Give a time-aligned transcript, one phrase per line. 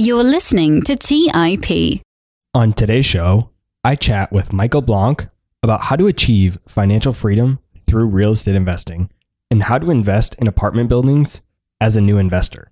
[0.00, 2.02] You're listening to TIP.
[2.54, 3.50] On today's show,
[3.82, 5.26] I chat with Michael Blank
[5.64, 9.10] about how to achieve financial freedom through real estate investing
[9.50, 11.40] and how to invest in apartment buildings
[11.80, 12.70] as a new investor.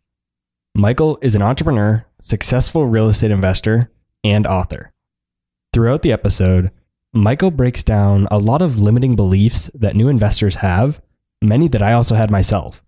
[0.77, 3.91] Michael is an entrepreneur, successful real estate investor,
[4.23, 4.93] and author.
[5.73, 6.71] Throughout the episode,
[7.13, 11.03] Michael breaks down a lot of limiting beliefs that new investors have,
[11.43, 12.85] many that I also had myself.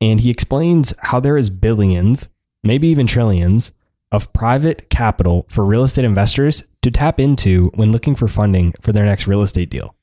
[0.00, 2.30] And he explains how there is billions,
[2.64, 3.72] maybe even trillions,
[4.10, 8.92] of private capital for real estate investors to tap into when looking for funding for
[8.92, 9.96] their next real estate deal.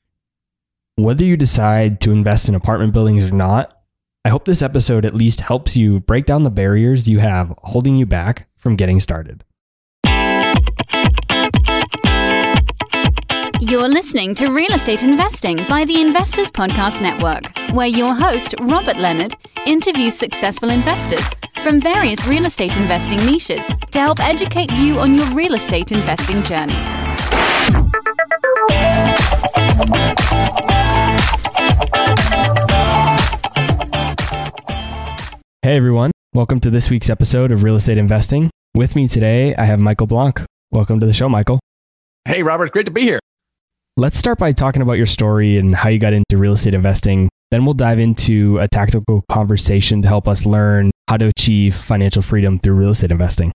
[0.96, 3.82] Whether you decide to invest in apartment buildings or not,
[4.24, 7.96] I hope this episode at least helps you break down the barriers you have holding
[7.96, 9.44] you back from getting started.
[13.64, 18.96] You're listening to Real Estate Investing by the Investors Podcast Network, where your host, Robert
[18.96, 21.22] Leonard, interviews successful investors
[21.62, 26.42] from various real estate investing niches to help educate you on your real estate investing
[26.42, 26.72] journey.
[35.62, 38.50] Hey everyone, welcome to this week's episode of Real Estate Investing.
[38.74, 40.42] With me today, I have Michael Blank.
[40.72, 41.60] Welcome to the show, Michael.
[42.24, 43.20] Hey, Robert, great to be here.
[43.98, 47.28] Let's start by talking about your story and how you got into real estate investing.
[47.50, 52.22] Then we'll dive into a tactical conversation to help us learn how to achieve financial
[52.22, 53.52] freedom through real estate investing.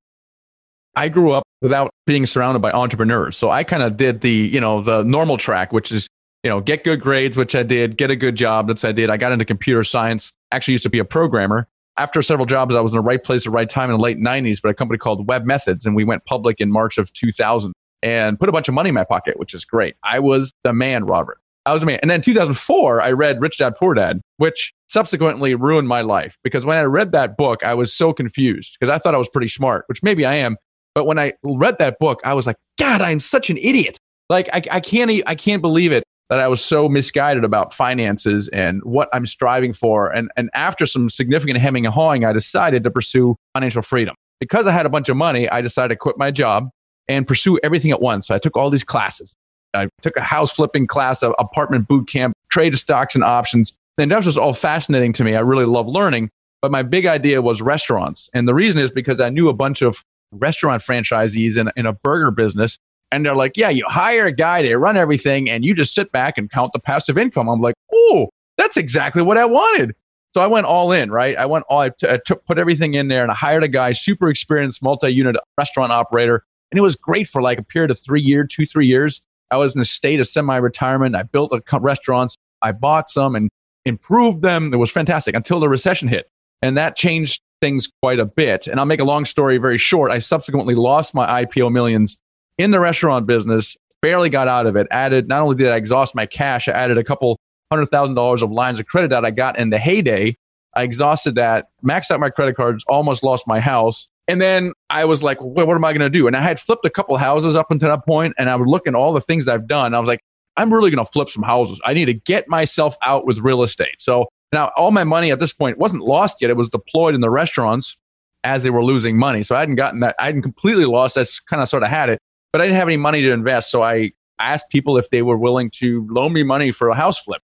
[0.95, 3.35] I grew up without being surrounded by entrepreneurs.
[3.35, 6.07] So I kind of did the, you know, the normal track, which is,
[6.43, 9.09] you know, get good grades, which I did, get a good job, which I did.
[9.09, 11.67] I got into computer science, actually used to be a programmer.
[11.97, 14.03] After several jobs, I was in the right place at the right time in the
[14.03, 17.73] late 90s, but a company called webMethods, and we went public in March of 2000
[18.07, 19.95] and put a bunch of money in my pocket, which is great.
[20.03, 21.39] I was the man, Robert.
[21.65, 21.99] I was the man.
[22.01, 26.65] And then 2004, I read Rich Dad Poor Dad, which subsequently ruined my life because
[26.65, 29.49] when I read that book, I was so confused because I thought I was pretty
[29.49, 30.55] smart, which maybe I am.
[30.95, 33.99] But when I read that book, I was like, God, I'm such an idiot.
[34.29, 38.47] Like, I, I can't, I can't believe it that I was so misguided about finances
[38.49, 40.09] and what I'm striving for.
[40.09, 44.15] And, and after some significant hemming and hawing, I decided to pursue financial freedom.
[44.39, 46.69] Because I had a bunch of money, I decided to quit my job
[47.07, 48.27] and pursue everything at once.
[48.27, 49.33] So I took all these classes.
[49.73, 53.73] I took a house flipping class, a apartment boot camp, trade stocks and options.
[53.97, 55.35] And that was just all fascinating to me.
[55.35, 56.29] I really love learning.
[56.61, 58.29] But my big idea was restaurants.
[58.33, 61.93] And the reason is because I knew a bunch of restaurant franchisees in, in a
[61.93, 62.77] burger business
[63.11, 66.11] and they're like, yeah, you hire a guy, they run everything, and you just sit
[66.11, 67.47] back and count the passive income.
[67.47, 69.95] I'm like, oh, that's exactly what I wanted.
[70.31, 71.37] So I went all in, right?
[71.37, 73.67] I went all, I, t- I took, put everything in there and I hired a
[73.67, 76.43] guy, super experienced multi unit restaurant operator.
[76.71, 79.21] And it was great for like a period of three years, two, three years.
[79.51, 81.15] I was in a state of semi retirement.
[81.15, 82.35] I built a, restaurants.
[82.61, 83.49] I bought some and
[83.85, 84.73] improved them.
[84.73, 86.29] It was fantastic until the recession hit.
[86.61, 88.67] And that changed things quite a bit.
[88.67, 90.11] And I'll make a long story very short.
[90.11, 92.17] I subsequently lost my IPO millions
[92.57, 94.87] in the restaurant business, barely got out of it.
[94.91, 97.39] Added, not only did I exhaust my cash, I added a couple
[97.71, 100.35] hundred thousand dollars of lines of credit that I got in the heyday.
[100.75, 104.07] I exhausted that, maxed out my credit cards, almost lost my house.
[104.27, 106.27] And then I was like, well, what am I going to do?
[106.27, 108.93] And I had flipped a couple houses up until that point, and I was looking
[108.93, 109.93] at all the things I've done.
[109.93, 110.21] I was like,
[110.57, 111.79] I'm really going to flip some houses.
[111.85, 113.99] I need to get myself out with real estate.
[114.01, 116.49] So now all my money at this point wasn't lost yet.
[116.49, 117.95] It was deployed in the restaurants
[118.43, 119.43] as they were losing money.
[119.43, 120.15] So I hadn't gotten that.
[120.19, 121.17] I hadn't completely lost.
[121.17, 122.19] I kind of sort of had it
[122.51, 123.69] but I didn't have any money to invest.
[123.69, 127.19] So I asked people if they were willing to loan me money for a house
[127.19, 127.41] flip.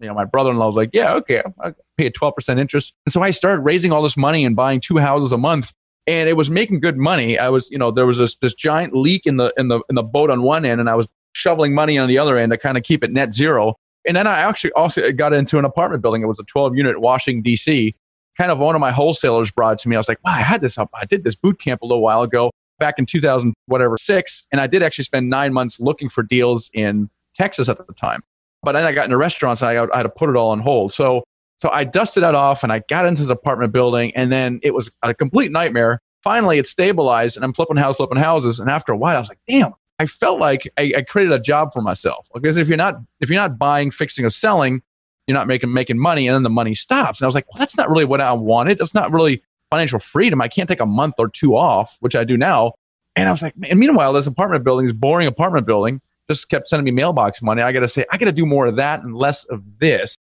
[0.00, 2.92] You know, my brother-in-law was like, yeah, okay, I'll pay a 12% interest.
[3.06, 5.72] And so I started raising all this money and buying two houses a month.
[6.06, 7.38] And it was making good money.
[7.38, 9.94] I was, you know, there was this, this giant leak in the, in the, in
[9.94, 12.58] the boat on one end and I was shoveling money on the other end to
[12.58, 13.76] kind of keep it net zero.
[14.06, 16.22] And then I actually also got into an apartment building.
[16.22, 17.94] It was a 12 unit Washington, DC.
[18.36, 19.96] Kind of one of my wholesalers brought to me.
[19.96, 20.90] I was like, wow, I had this up.
[21.00, 24.46] I did this boot camp a little while ago back in 2000, whatever, six.
[24.52, 28.22] And I did actually spend nine months looking for deals in Texas at the time.
[28.62, 30.92] But then I got into restaurants I, I had to put it all on hold.
[30.92, 31.22] So,
[31.64, 34.74] so I dusted that off and I got into this apartment building and then it
[34.74, 36.02] was a complete nightmare.
[36.22, 38.60] Finally, it stabilized and I'm flipping house, flipping houses.
[38.60, 41.38] And after a while, I was like, damn, I felt like I, I created a
[41.38, 42.28] job for myself.
[42.34, 44.82] Because if you're not, if you're not buying, fixing or selling,
[45.26, 47.18] you're not making, making money and then the money stops.
[47.18, 48.78] And I was like, well, that's not really what I wanted.
[48.82, 50.42] It's not really financial freedom.
[50.42, 52.74] I can't take a month or two off, which I do now.
[53.16, 56.68] And I was like, and meanwhile, this apartment building, this boring apartment building, just kept
[56.68, 57.62] sending me mailbox money.
[57.62, 60.14] I got to say, I got to do more of that and less of this.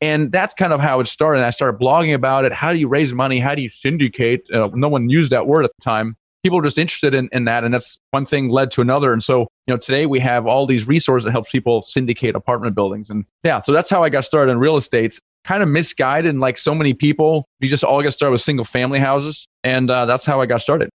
[0.00, 1.38] And that's kind of how it started.
[1.38, 2.52] And I started blogging about it.
[2.52, 3.38] How do you raise money?
[3.38, 4.42] How do you syndicate?
[4.52, 6.16] Uh, no one used that word at the time.
[6.42, 7.64] People were just interested in, in that.
[7.64, 9.12] And that's one thing led to another.
[9.12, 12.74] And so, you know, today we have all these resources that helps people syndicate apartment
[12.74, 13.08] buildings.
[13.08, 16.40] And yeah, so that's how I got started in real estate kind of misguided and
[16.40, 20.06] like so many people we just all got started with single family houses and uh,
[20.06, 20.88] that's how i got started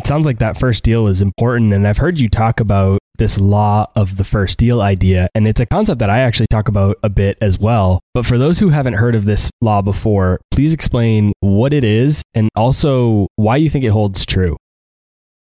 [0.00, 1.74] it sounds like that first deal is important.
[1.74, 5.28] And I've heard you talk about this law of the first deal idea.
[5.34, 8.00] And it's a concept that I actually talk about a bit as well.
[8.14, 12.22] But for those who haven't heard of this law before, please explain what it is
[12.34, 14.56] and also why you think it holds true.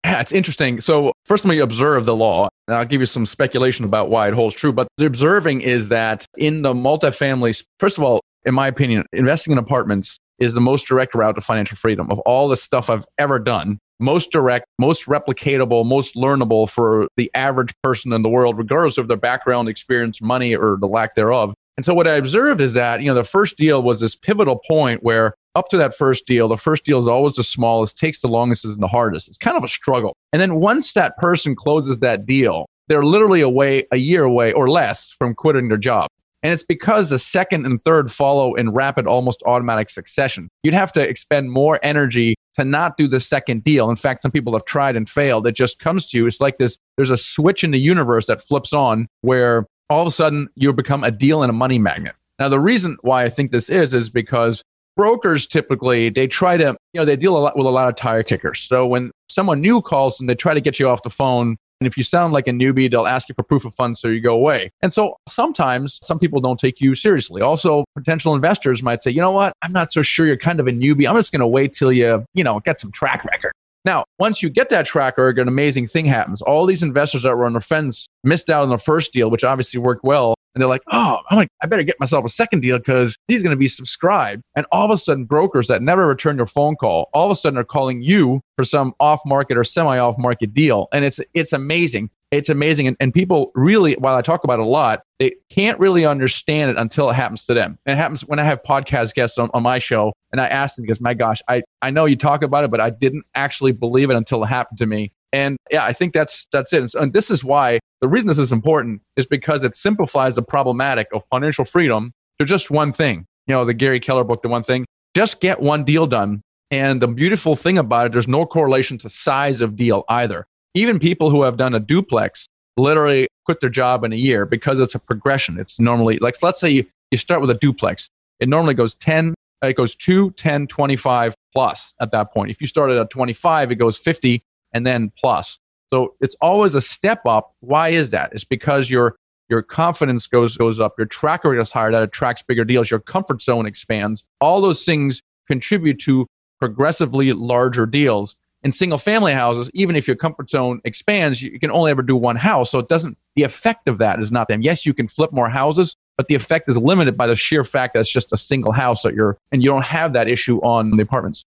[0.03, 0.81] Yeah, it's interesting.
[0.81, 4.29] So, first, let me observe the law, and I'll give you some speculation about why
[4.29, 4.71] it holds true.
[4.71, 9.51] But the observing is that in the multifamily, first of all, in my opinion, investing
[9.51, 13.05] in apartments is the most direct route to financial freedom of all the stuff I've
[13.19, 13.77] ever done.
[13.99, 19.07] Most direct, most replicatable, most learnable for the average person in the world, regardless of
[19.07, 21.53] their background, experience, money, or the lack thereof.
[21.75, 24.59] And so what I observed is that, you know, the first deal was this pivotal
[24.67, 28.21] point where up to that first deal, the first deal is always the smallest, takes
[28.21, 29.27] the longest, and the hardest.
[29.27, 30.15] It's kind of a struggle.
[30.33, 34.69] And then once that person closes that deal, they're literally away a year away or
[34.69, 36.09] less from quitting their job.
[36.43, 40.49] And it's because the second and third follow in rapid, almost automatic succession.
[40.63, 43.89] You'd have to expend more energy to not do the second deal.
[43.89, 45.47] In fact, some people have tried and failed.
[45.47, 46.27] It just comes to you.
[46.27, 50.07] It's like this there's a switch in the universe that flips on where all of
[50.07, 52.15] a sudden you become a deal and a money magnet.
[52.37, 54.63] Now, the reason why I think this is, is because
[54.95, 57.95] brokers typically they try to you know they deal a lot with a lot of
[57.95, 61.09] tire kickers so when someone new calls and they try to get you off the
[61.09, 63.99] phone and if you sound like a newbie, they'll ask you for proof of funds
[63.99, 64.71] so you go away.
[64.81, 67.41] And so sometimes some people don't take you seriously.
[67.41, 69.53] Also, potential investors might say, you know what?
[69.61, 71.09] I'm not so sure you're kind of a newbie.
[71.09, 73.53] I'm just going to wait till you, you know, get some track record.
[73.85, 76.41] Now, once you get that track record, an amazing thing happens.
[76.41, 79.45] All these investors that were on the fence missed out on the first deal, which
[79.45, 80.35] obviously worked well.
[80.59, 83.41] And they're like, oh, I'm like, I better get myself a second deal because he's
[83.41, 84.43] going to be subscribed.
[84.57, 87.35] And all of a sudden, brokers that never return your phone call, all of a
[87.35, 90.89] sudden are calling you for some off market or semi off market deal.
[90.91, 92.09] And it's, it's amazing.
[92.31, 92.87] It's amazing.
[92.87, 96.71] And, and people really, while I talk about it a lot, they can't really understand
[96.71, 97.79] it until it happens to them.
[97.85, 100.75] And it happens when I have podcast guests on, on my show and I ask
[100.75, 103.71] them because, my gosh, I, I know you talk about it, but I didn't actually
[103.71, 105.13] believe it until it happened to me.
[105.31, 106.79] And yeah, I think that's that's it.
[106.81, 110.35] And, so, and this is why the reason this is important is because it simplifies
[110.35, 113.25] the problematic of financial freedom to just one thing.
[113.47, 114.85] You know, the Gary Keller book, the one thing.
[115.15, 116.41] Just get one deal done.
[116.71, 120.45] And the beautiful thing about it, there's no correlation to size of deal either.
[120.75, 122.47] Even people who have done a duplex
[122.77, 125.59] literally quit their job in a year because it's a progression.
[125.59, 128.07] It's normally like let's say you, you start with a duplex.
[128.39, 132.51] It normally goes 10, it goes 2, 10, 25 plus at that point.
[132.51, 134.43] If you started at 25, it goes 50
[134.73, 135.57] and then plus.
[135.91, 137.53] So it's always a step up.
[137.61, 138.31] Why is that?
[138.33, 139.15] It's because your
[139.49, 142.99] your confidence goes goes up, your track record is higher, that attracts bigger deals, your
[142.99, 144.23] comfort zone expands.
[144.39, 146.27] All those things contribute to
[146.59, 148.35] progressively larger deals.
[148.61, 152.15] In single family houses, even if your comfort zone expands, you can only ever do
[152.15, 152.69] one house.
[152.69, 154.61] So it doesn't the effect of that is not them.
[154.61, 157.93] Yes, you can flip more houses, but the effect is limited by the sheer fact
[157.93, 160.97] that it's just a single house that you're and you don't have that issue on
[160.97, 161.45] the apartments.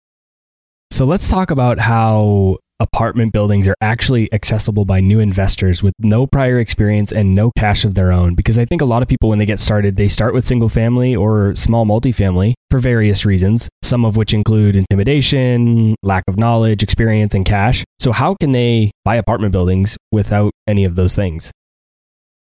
[0.91, 6.27] So let's talk about how apartment buildings are actually accessible by new investors with no
[6.27, 8.35] prior experience and no cash of their own.
[8.35, 10.69] Because I think a lot of people, when they get started, they start with single
[10.69, 16.83] family or small multifamily for various reasons, some of which include intimidation, lack of knowledge,
[16.83, 17.85] experience, and cash.
[17.99, 21.51] So, how can they buy apartment buildings without any of those things?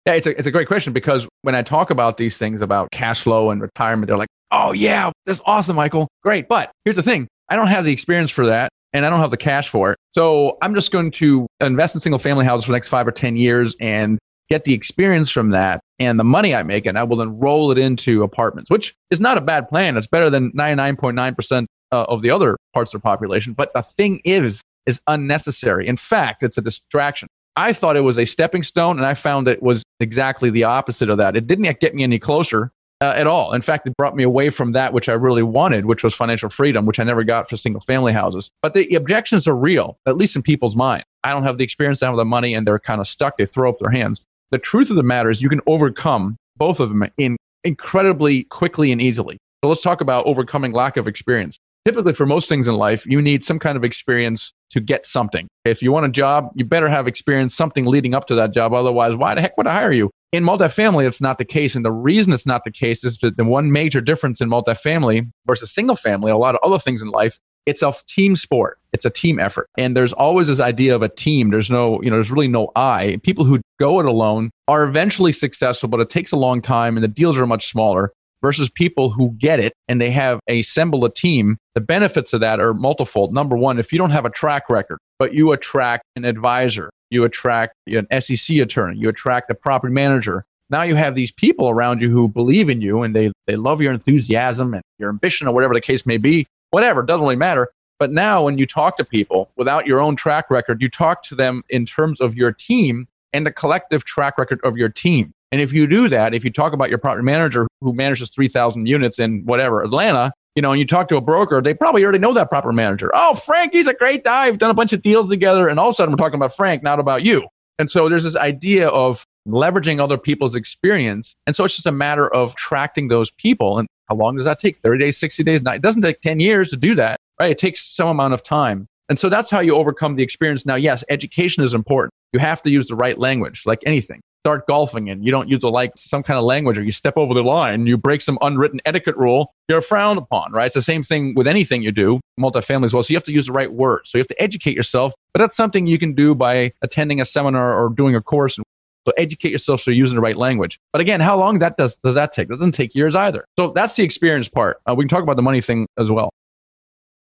[0.05, 2.89] Yeah, it's a, it's a great question because when I talk about these things about
[2.91, 6.07] cash flow and retirement, they're like, oh, yeah, that's awesome, Michael.
[6.23, 6.47] Great.
[6.47, 9.31] But here's the thing I don't have the experience for that and I don't have
[9.31, 9.99] the cash for it.
[10.13, 13.11] So I'm just going to invest in single family houses for the next five or
[13.11, 14.19] 10 years and
[14.49, 17.71] get the experience from that and the money I make, and I will then roll
[17.71, 19.95] it into apartments, which is not a bad plan.
[19.95, 23.53] It's better than 99.9% uh, of the other parts of the population.
[23.53, 25.87] But the thing is, is unnecessary.
[25.87, 27.29] In fact, it's a distraction.
[27.55, 31.09] I thought it was a stepping stone, and I found it was exactly the opposite
[31.09, 31.35] of that.
[31.35, 32.71] It didn't get me any closer
[33.01, 33.53] uh, at all.
[33.53, 36.49] In fact, it brought me away from that which I really wanted, which was financial
[36.49, 38.51] freedom, which I never got for single family houses.
[38.61, 41.03] But the objections are real, at least in people's mind.
[41.23, 43.37] I don't have the experience, I don't have the money, and they're kind of stuck.
[43.37, 44.21] They throw up their hands.
[44.51, 48.91] The truth of the matter is, you can overcome both of them in incredibly quickly
[48.91, 49.37] and easily.
[49.63, 51.57] So let's talk about overcoming lack of experience.
[51.85, 55.47] Typically, for most things in life, you need some kind of experience to get something.
[55.65, 58.73] If you want a job, you better have experience, something leading up to that job.
[58.73, 60.11] Otherwise, why the heck would I hire you?
[60.31, 61.75] In multifamily, it's not the case.
[61.75, 65.29] And the reason it's not the case is that the one major difference in multifamily
[65.45, 68.79] versus single family, a lot of other things in life, it's a team sport.
[68.93, 69.67] It's a team effort.
[69.77, 71.51] And there's always this idea of a team.
[71.51, 73.19] There's no, you know, there's really no I.
[73.23, 77.03] People who go it alone are eventually successful, but it takes a long time and
[77.03, 81.13] the deals are much smaller versus people who get it and they have assemble a
[81.13, 81.57] team.
[81.75, 83.33] The benefits of that are multifold.
[83.33, 87.23] Number one, if you don't have a track record, but you attract an advisor you
[87.23, 90.45] attract an SEC attorney, you attract a property manager.
[90.69, 93.81] Now you have these people around you who believe in you and they, they love
[93.81, 96.47] your enthusiasm and your ambition or whatever the case may be.
[96.71, 97.67] Whatever, doesn't really matter.
[97.99, 101.35] But now when you talk to people without your own track record, you talk to
[101.35, 105.33] them in terms of your team and the collective track record of your team.
[105.51, 108.87] And if you do that, if you talk about your property manager who manages 3,000
[108.87, 112.19] units in whatever, Atlanta, you know, and you talk to a broker, they probably already
[112.19, 113.11] know that proper manager.
[113.13, 114.49] Oh, Frank, he's a great guy.
[114.49, 115.67] We've done a bunch of deals together.
[115.67, 117.47] And all of a sudden we're talking about Frank, not about you.
[117.79, 121.35] And so there's this idea of leveraging other people's experience.
[121.47, 123.79] And so it's just a matter of tracking those people.
[123.79, 124.77] And how long does that take?
[124.77, 125.61] 30 days, 60 days?
[125.65, 127.51] It doesn't take 10 years to do that, right?
[127.51, 128.87] It takes some amount of time.
[129.09, 130.65] And so that's how you overcome the experience.
[130.65, 132.11] Now, yes, education is important.
[132.33, 134.21] You have to use the right language, like anything.
[134.43, 137.13] Start golfing and you don't use a, like some kind of language or you step
[137.15, 140.65] over the line, you break some unwritten etiquette rule, you're frowned upon, right?
[140.65, 143.03] It's the same thing with anything you do, multifamily as well.
[143.03, 144.09] So you have to use the right words.
[144.09, 147.25] So you have to educate yourself, but that's something you can do by attending a
[147.25, 148.57] seminar or doing a course.
[148.57, 148.65] and
[149.05, 150.79] So educate yourself so you're using the right language.
[150.91, 152.47] But again, how long that does, does that take?
[152.47, 153.45] That doesn't take years either.
[153.59, 154.81] So that's the experience part.
[154.89, 156.31] Uh, we can talk about the money thing as well.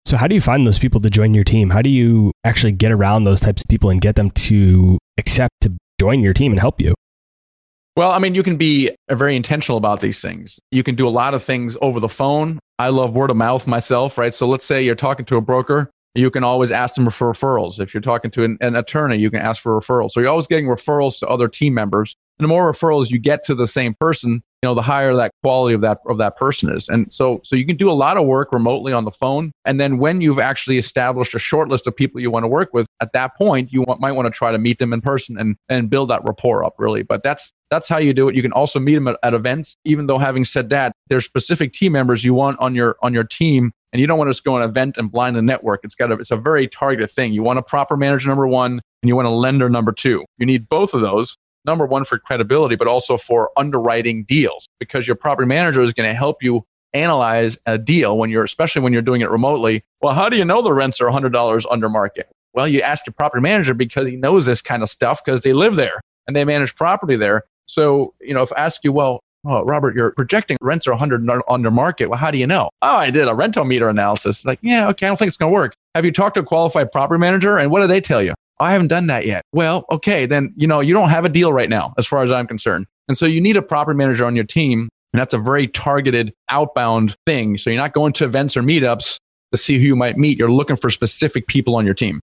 [0.07, 1.69] So, how do you find those people to join your team?
[1.69, 5.53] How do you actually get around those types of people and get them to accept
[5.63, 6.95] to join your team and help you?
[7.97, 10.59] Well, I mean, you can be uh, very intentional about these things.
[10.69, 12.59] You can do a lot of things over the phone.
[12.77, 14.31] I love word of mouth myself, right?
[14.31, 17.79] So let's say you're talking to a broker, you can always ask them for referrals.
[17.79, 20.11] If you're talking to an, an attorney, you can ask for referrals.
[20.11, 22.15] So you're always getting referrals to other team members.
[22.37, 25.31] And the more referrals you get to the same person, you know, the higher that
[25.41, 26.87] quality of that of that person is.
[26.87, 29.51] And so so you can do a lot of work remotely on the phone.
[29.65, 32.73] And then when you've actually established a short list of people you want to work
[32.73, 35.35] with, at that point you want, might want to try to meet them in person
[35.39, 37.01] and and build that rapport up really.
[37.01, 38.35] But that's that's how you do it.
[38.35, 39.75] You can also meet them at, at events.
[39.85, 43.23] Even though having said that, there's specific team members you want on your on your
[43.23, 45.81] team and you don't want to just go on an event and blind the network.
[45.83, 47.33] It's got a, it's a very targeted thing.
[47.33, 50.25] You want a proper manager number one, and you want a lender number two.
[50.37, 55.07] You need both of those number one for credibility, but also for underwriting deals because
[55.07, 58.93] your property manager is going to help you analyze a deal when you're, especially when
[58.93, 59.83] you're doing it remotely.
[60.01, 62.31] Well, how do you know the rents are $100 under market?
[62.53, 65.53] Well, you ask your property manager because he knows this kind of stuff because they
[65.53, 67.43] live there and they manage property there.
[67.67, 71.29] So, you know, if I ask you, well, oh, Robert, you're projecting rents are 100
[71.49, 72.09] under market.
[72.09, 72.69] Well, how do you know?
[72.81, 74.45] Oh, I did a rentometer analysis.
[74.45, 75.73] Like, yeah, okay, I don't think it's going to work.
[75.95, 77.57] Have you talked to a qualified property manager?
[77.57, 78.33] And what do they tell you?
[78.59, 79.43] Oh, I haven't done that yet.
[79.53, 82.31] Well, okay, then, you know, you don't have a deal right now, as far as
[82.31, 82.87] I'm concerned.
[83.07, 84.89] And so you need a property manager on your team.
[85.13, 87.57] And that's a very targeted outbound thing.
[87.57, 89.17] So you're not going to events or meetups
[89.53, 90.37] to see who you might meet.
[90.37, 92.19] You're looking for specific people on your team.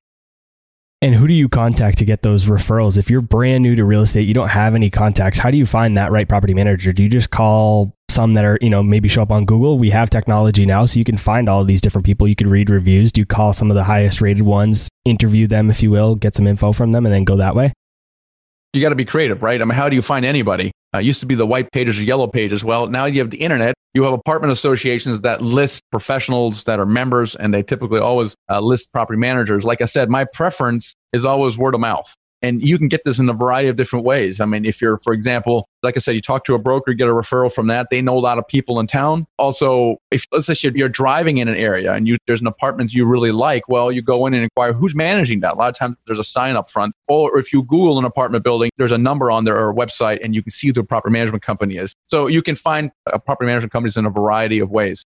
[1.04, 2.96] And who do you contact to get those referrals?
[2.96, 5.38] If you're brand new to real estate, you don't have any contacts.
[5.38, 6.94] How do you find that right property manager?
[6.94, 9.78] Do you just call some that are, you know, maybe show up on Google?
[9.78, 12.26] We have technology now, so you can find all these different people.
[12.26, 13.12] You can read reviews.
[13.12, 16.34] Do you call some of the highest rated ones, interview them, if you will, get
[16.36, 17.74] some info from them, and then go that way?
[18.72, 19.60] You got to be creative, right?
[19.60, 20.72] I mean, how do you find anybody?
[20.94, 22.62] Uh, used to be the white pages or yellow pages.
[22.62, 23.74] Well, now you have the internet.
[23.94, 28.60] You have apartment associations that list professionals that are members, and they typically always uh,
[28.60, 29.64] list property managers.
[29.64, 32.14] Like I said, my preference is always word of mouth.
[32.44, 34.38] And you can get this in a variety of different ways.
[34.38, 37.08] I mean, if you're, for example, like I said, you talk to a broker, get
[37.08, 37.88] a referral from that.
[37.90, 39.26] They know a lot of people in town.
[39.38, 43.06] Also, if let's say you're, driving in an area and you, there's an apartment you
[43.06, 45.54] really like, well, you go in and inquire who's managing that.
[45.54, 46.94] A lot of times there's a sign up front.
[47.08, 50.42] Or if you Google an apartment building, there's a number on a website and you
[50.42, 51.94] can see who the property management company is.
[52.08, 55.02] So you can find a property management companies in a variety of ways.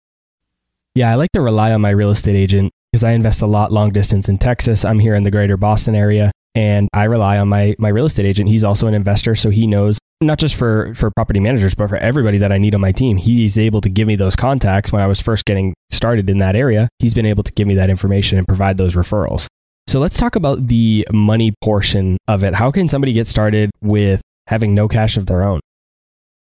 [0.94, 3.72] Yeah, I like to rely on my real estate agent because I invest a lot
[3.72, 4.86] long distance in Texas.
[4.86, 8.24] I'm here in the greater Boston area and I rely on my my real estate
[8.24, 8.48] agent.
[8.48, 11.98] He's also an investor, so he knows not just for for property managers, but for
[11.98, 13.18] everybody that I need on my team.
[13.18, 16.56] He's able to give me those contacts when I was first getting started in that
[16.56, 16.88] area.
[16.98, 19.46] He's been able to give me that information and provide those referrals.
[19.86, 22.54] So let's talk about the money portion of it.
[22.54, 25.60] How can somebody get started with having no cash of their own?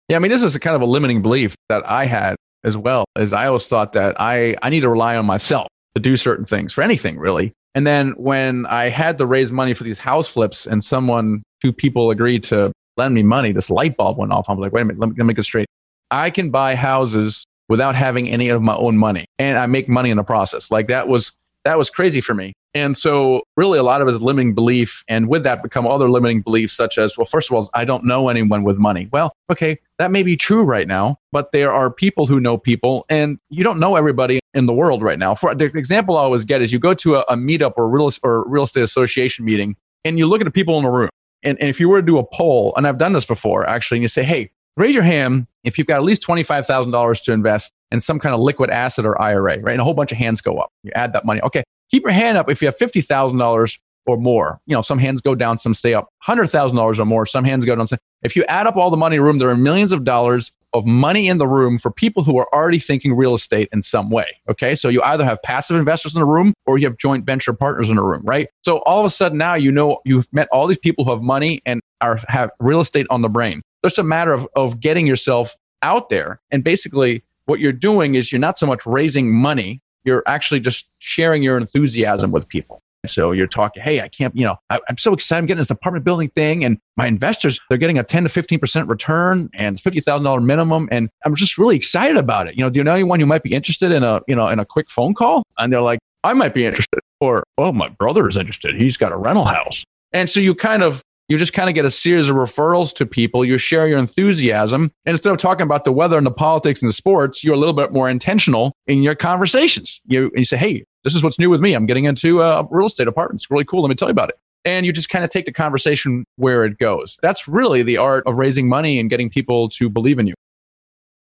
[0.10, 2.76] Yeah, I mean, this is a kind of a limiting belief that I had as
[2.76, 3.06] well.
[3.16, 6.46] As I always thought that I I need to rely on myself to do certain
[6.46, 7.54] things for anything really.
[7.74, 11.72] And then when I had to raise money for these house flips and someone, two
[11.72, 14.50] people agreed to lend me money, this light bulb went off.
[14.50, 15.68] I'm like, wait a minute, let me, let me straight.
[16.10, 20.10] I can buy houses without having any of my own money and I make money
[20.10, 20.70] in the process.
[20.70, 21.32] Like that was,
[21.66, 22.54] that was crazy for me.
[22.74, 25.04] And so, really, a lot of it is limiting belief.
[25.10, 28.06] And with that, become other limiting beliefs, such as, well, first of all, I don't
[28.06, 29.10] know anyone with money.
[29.12, 33.06] Well, okay, that may be true right now, but there are people who know people,
[33.10, 35.36] and you don't know everybody in the world right now.
[35.36, 38.10] For the example I always get is you go to a, a meetup or real,
[38.24, 39.76] or real estate association meeting,
[40.06, 41.10] and you look at the people in the room.
[41.44, 43.98] And, and if you were to do a poll, and I've done this before actually,
[43.98, 47.74] and you say, hey, raise your hand if you've got at least $25,000 to invest
[47.92, 49.74] in some kind of liquid asset or IRA, right?
[49.74, 50.70] And a whole bunch of hands go up.
[50.84, 51.42] You add that money.
[51.42, 54.60] Okay, keep your hand up if you have $50,000 or more.
[54.66, 56.10] You know, some hands go down, some stay up.
[56.28, 57.86] $100,000 or more, some hands go down.
[58.24, 60.52] If you add up all the money in the room, there are millions of dollars
[60.74, 64.10] of money in the room for people who are already thinking real estate in some
[64.10, 64.26] way.
[64.50, 64.74] Okay.
[64.74, 67.90] So you either have passive investors in the room or you have joint venture partners
[67.90, 68.48] in the room, right?
[68.64, 71.22] So all of a sudden now you know you've met all these people who have
[71.22, 73.62] money and are have real estate on the brain.
[73.84, 76.40] It's a matter of, of getting yourself out there.
[76.52, 80.90] And basically what you're doing is you're not so much raising money, you're actually just
[81.00, 82.82] sharing your enthusiasm with people.
[83.06, 85.40] So you're talking, hey, I can't, you know, I, am so excited.
[85.40, 88.88] I'm getting this apartment building thing, and my investors, they're getting a 10 to 15%
[88.88, 90.88] return and $50,000 minimum.
[90.92, 92.56] And I'm just really excited about it.
[92.56, 94.60] You know, do you know anyone who might be interested in a, you know, in
[94.60, 95.44] a quick phone call?
[95.58, 97.00] And they're like, I might be interested.
[97.20, 98.76] Or, oh, my brother is interested.
[98.76, 99.84] He's got a rental house.
[100.14, 103.06] And so you kind of, you just kind of get a series of referrals to
[103.06, 103.46] people.
[103.46, 104.92] You share your enthusiasm.
[105.06, 107.58] And instead of talking about the weather and the politics and the sports, you're a
[107.58, 110.02] little bit more intentional in your conversations.
[110.06, 111.74] You, you say, hey, this is what's new with me.
[111.74, 113.50] I'm getting into uh, real estate apartments.
[113.50, 113.82] Really cool.
[113.82, 114.36] Let me tell you about it.
[114.66, 117.18] And you just kind of take the conversation where it goes.
[117.22, 120.34] That's really the art of raising money and getting people to believe in you.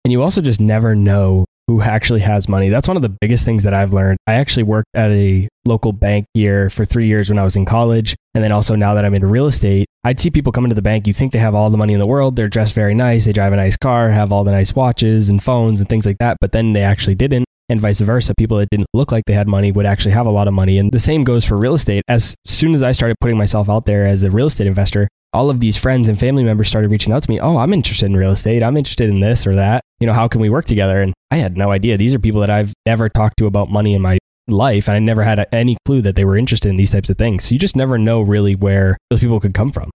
[0.05, 2.69] And you also just never know who actually has money.
[2.69, 4.19] That's one of the biggest things that I've learned.
[4.27, 7.65] I actually worked at a local bank here for three years when I was in
[7.65, 8.15] college.
[8.35, 10.83] And then also now that I'm in real estate, I'd see people come into the
[10.83, 11.07] bank.
[11.07, 12.37] You think they have all the money in the world.
[12.37, 13.25] They're dressed very nice.
[13.25, 16.19] They drive a nice car, have all the nice watches and phones and things like
[16.19, 16.37] that.
[16.41, 18.35] But then they actually didn't and vice versa.
[18.37, 20.79] People that didn't look like they had money would actually have a lot of money.
[20.79, 22.05] And the same goes for real estate.
[22.07, 25.51] As soon as I started putting myself out there as a real estate investor, all
[25.51, 27.39] of these friends and family members started reaching out to me.
[27.39, 28.63] Oh, I'm interested in real estate.
[28.63, 29.83] I'm interested in this or that.
[30.01, 31.03] You know, how can we work together?
[31.03, 31.99] And I had no idea.
[31.99, 34.17] These are people that I've never talked to about money in my
[34.49, 34.89] life.
[34.89, 37.45] And I never had any clue that they were interested in these types of things.
[37.45, 39.91] So you just never know really where those people could come from.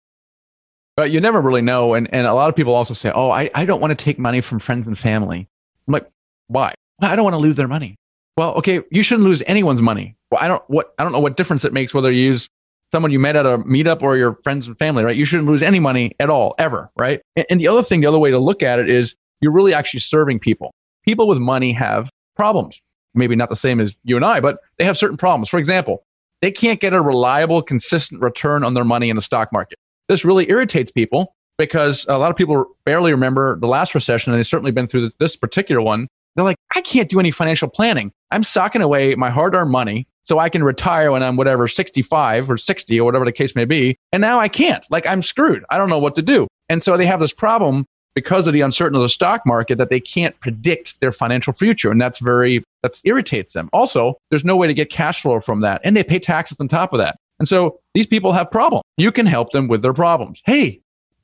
[0.97, 1.93] But you never really know.
[1.93, 4.19] And, and a lot of people also say, oh, I, I don't want to take
[4.19, 5.47] money from friends and family.
[5.87, 6.09] I'm like,
[6.47, 6.73] why?
[7.01, 7.95] I don't want to lose their money.
[8.35, 10.17] Well, okay, you shouldn't lose anyone's money.
[10.31, 12.49] Well, I don't what I don't know what difference it makes whether you use
[12.91, 15.15] someone you met at a meetup or your friends and family, right?
[15.15, 17.21] You shouldn't lose any money at all, ever, right?
[17.49, 19.99] And, the other thing, the other way to look at it is you're really actually
[19.99, 20.71] serving people.
[21.05, 22.79] People with money have problems.
[23.13, 25.49] Maybe not the same as you and I, but they have certain problems.
[25.49, 26.03] For example,
[26.41, 29.77] they can't get a reliable, consistent return on their money in the stock market.
[30.07, 34.39] This really irritates people because a lot of people barely remember the last recession, and
[34.39, 36.07] they've certainly been through this, this particular one.
[36.35, 38.11] They're like, I can't do any financial planning.
[38.31, 42.49] I'm socking away my hard earned money so I can retire when I'm whatever, 65
[42.49, 43.97] or 60 or whatever the case may be.
[44.11, 44.85] And now I can't.
[44.91, 45.63] Like I'm screwed.
[45.69, 46.47] I don't know what to do.
[46.69, 49.89] And so they have this problem because of the uncertainty of the stock market that
[49.89, 51.91] they can't predict their financial future.
[51.91, 53.69] And that's very, that irritates them.
[53.71, 55.81] Also, there's no way to get cash flow from that.
[55.83, 57.17] And they pay taxes on top of that.
[57.39, 58.83] And so these people have problems.
[58.97, 60.41] You can help them with their problems.
[60.45, 60.81] Hey,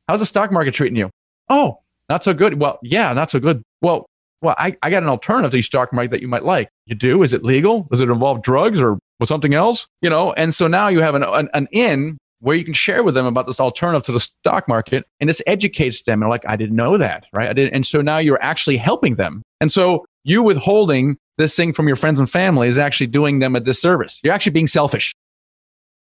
[0.07, 1.09] how's the stock market treating you?
[1.49, 1.79] Oh,
[2.09, 2.59] not so good.
[2.59, 3.61] Well, yeah, not so good.
[3.81, 4.05] Well,
[4.45, 6.69] well, I, I got an alternative to stock market that you might like.
[6.85, 7.23] You do?
[7.23, 7.87] Is it legal?
[7.91, 9.87] Does it involve drugs or something else?
[10.01, 13.03] You know, and so now you have an, an, an in where you can share
[13.03, 16.21] with them about this alternative to the stock market and this educates them.
[16.21, 17.49] And like, I didn't know that, right?
[17.49, 17.73] I didn't.
[17.73, 19.41] And so now you're actually helping them.
[19.59, 23.55] And so you withholding this thing from your friends and family is actually doing them
[23.55, 24.19] a disservice.
[24.23, 25.11] You're actually being selfish.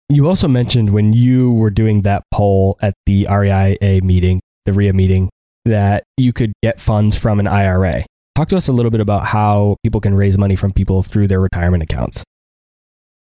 [0.09, 4.93] You also mentioned when you were doing that poll at the REIA meeting, the REIA
[4.93, 5.31] meeting,
[5.65, 8.05] that you could get funds from an IRA.
[8.35, 11.29] Talk to us a little bit about how people can raise money from people through
[11.29, 12.25] their retirement accounts.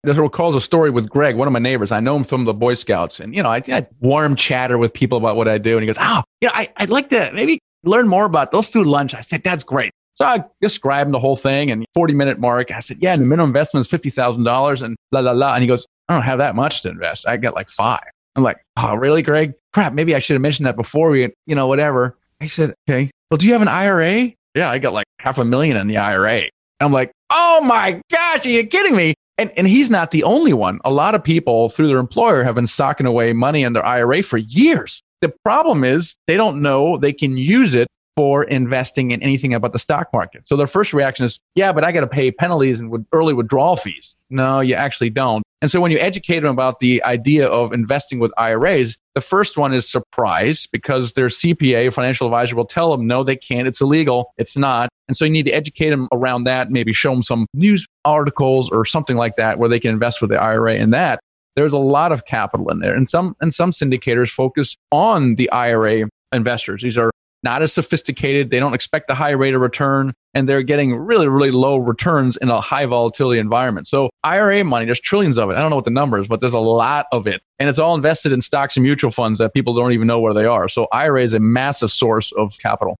[0.02, 1.92] This recalls a story with Greg, one of my neighbors.
[1.92, 3.20] I know him from the Boy Scouts.
[3.20, 5.76] And, you know, I, I warm chatter with people about what I do.
[5.76, 8.68] And he goes, Oh, you know, I, I'd like to maybe learn more about those
[8.68, 9.14] through lunch.
[9.14, 9.92] I said, That's great.
[10.14, 12.70] So I described the whole thing and 40 minute mark.
[12.70, 15.54] I said, Yeah, the minimum investment is $50,000 and la, la, la.
[15.54, 17.28] And he goes, I don't have that much to invest.
[17.28, 18.04] I got like five.
[18.36, 19.52] I'm like, Oh, really, Greg?
[19.74, 22.16] Crap, maybe I should have mentioned that before we, you know, whatever.
[22.40, 23.10] I said, Okay.
[23.30, 24.32] Well, do you have an IRA?
[24.54, 26.42] Yeah, I got like half a million in the IRA.
[26.80, 29.14] I'm like, oh my gosh, are you kidding me?
[29.38, 30.80] And, and he's not the only one.
[30.84, 34.22] A lot of people through their employer have been socking away money in their IRA
[34.22, 35.02] for years.
[35.20, 37.88] The problem is they don't know they can use it
[38.20, 40.46] for investing in anything about the stock market.
[40.46, 43.76] So their first reaction is, yeah, but I got to pay penalties and early withdrawal
[43.76, 44.14] fees.
[44.28, 45.42] No, you actually don't.
[45.62, 49.56] And so when you educate them about the idea of investing with IRAs, the first
[49.56, 53.66] one is surprise because their CPA, financial advisor, will tell them, no, they can't.
[53.66, 54.34] It's illegal.
[54.36, 54.90] It's not.
[55.08, 58.68] And so you need to educate them around that, maybe show them some news articles
[58.68, 61.20] or something like that where they can invest with the IRA in that.
[61.56, 62.94] There's a lot of capital in there.
[62.94, 66.82] And some, and some syndicators focus on the IRA investors.
[66.82, 67.10] These are
[67.42, 68.50] not as sophisticated.
[68.50, 72.36] They don't expect a high rate of return and they're getting really, really low returns
[72.36, 73.86] in a high volatility environment.
[73.86, 75.56] So IRA money, there's trillions of it.
[75.56, 77.42] I don't know what the number is, but there's a lot of it.
[77.58, 80.34] And it's all invested in stocks and mutual funds that people don't even know where
[80.34, 80.68] they are.
[80.68, 82.96] So IRA is a massive source of capital.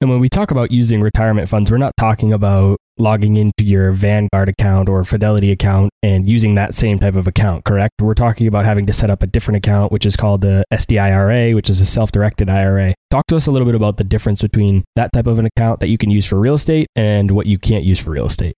[0.00, 3.92] And when we talk about using retirement funds, we're not talking about logging into your
[3.92, 8.00] Vanguard account or Fidelity account and using that same type of account, correct?
[8.00, 11.54] We're talking about having to set up a different account, which is called the SDIRA,
[11.54, 12.94] which is a self directed IRA.
[13.10, 15.80] Talk to us a little bit about the difference between that type of an account
[15.80, 18.54] that you can use for real estate and what you can't use for real estate.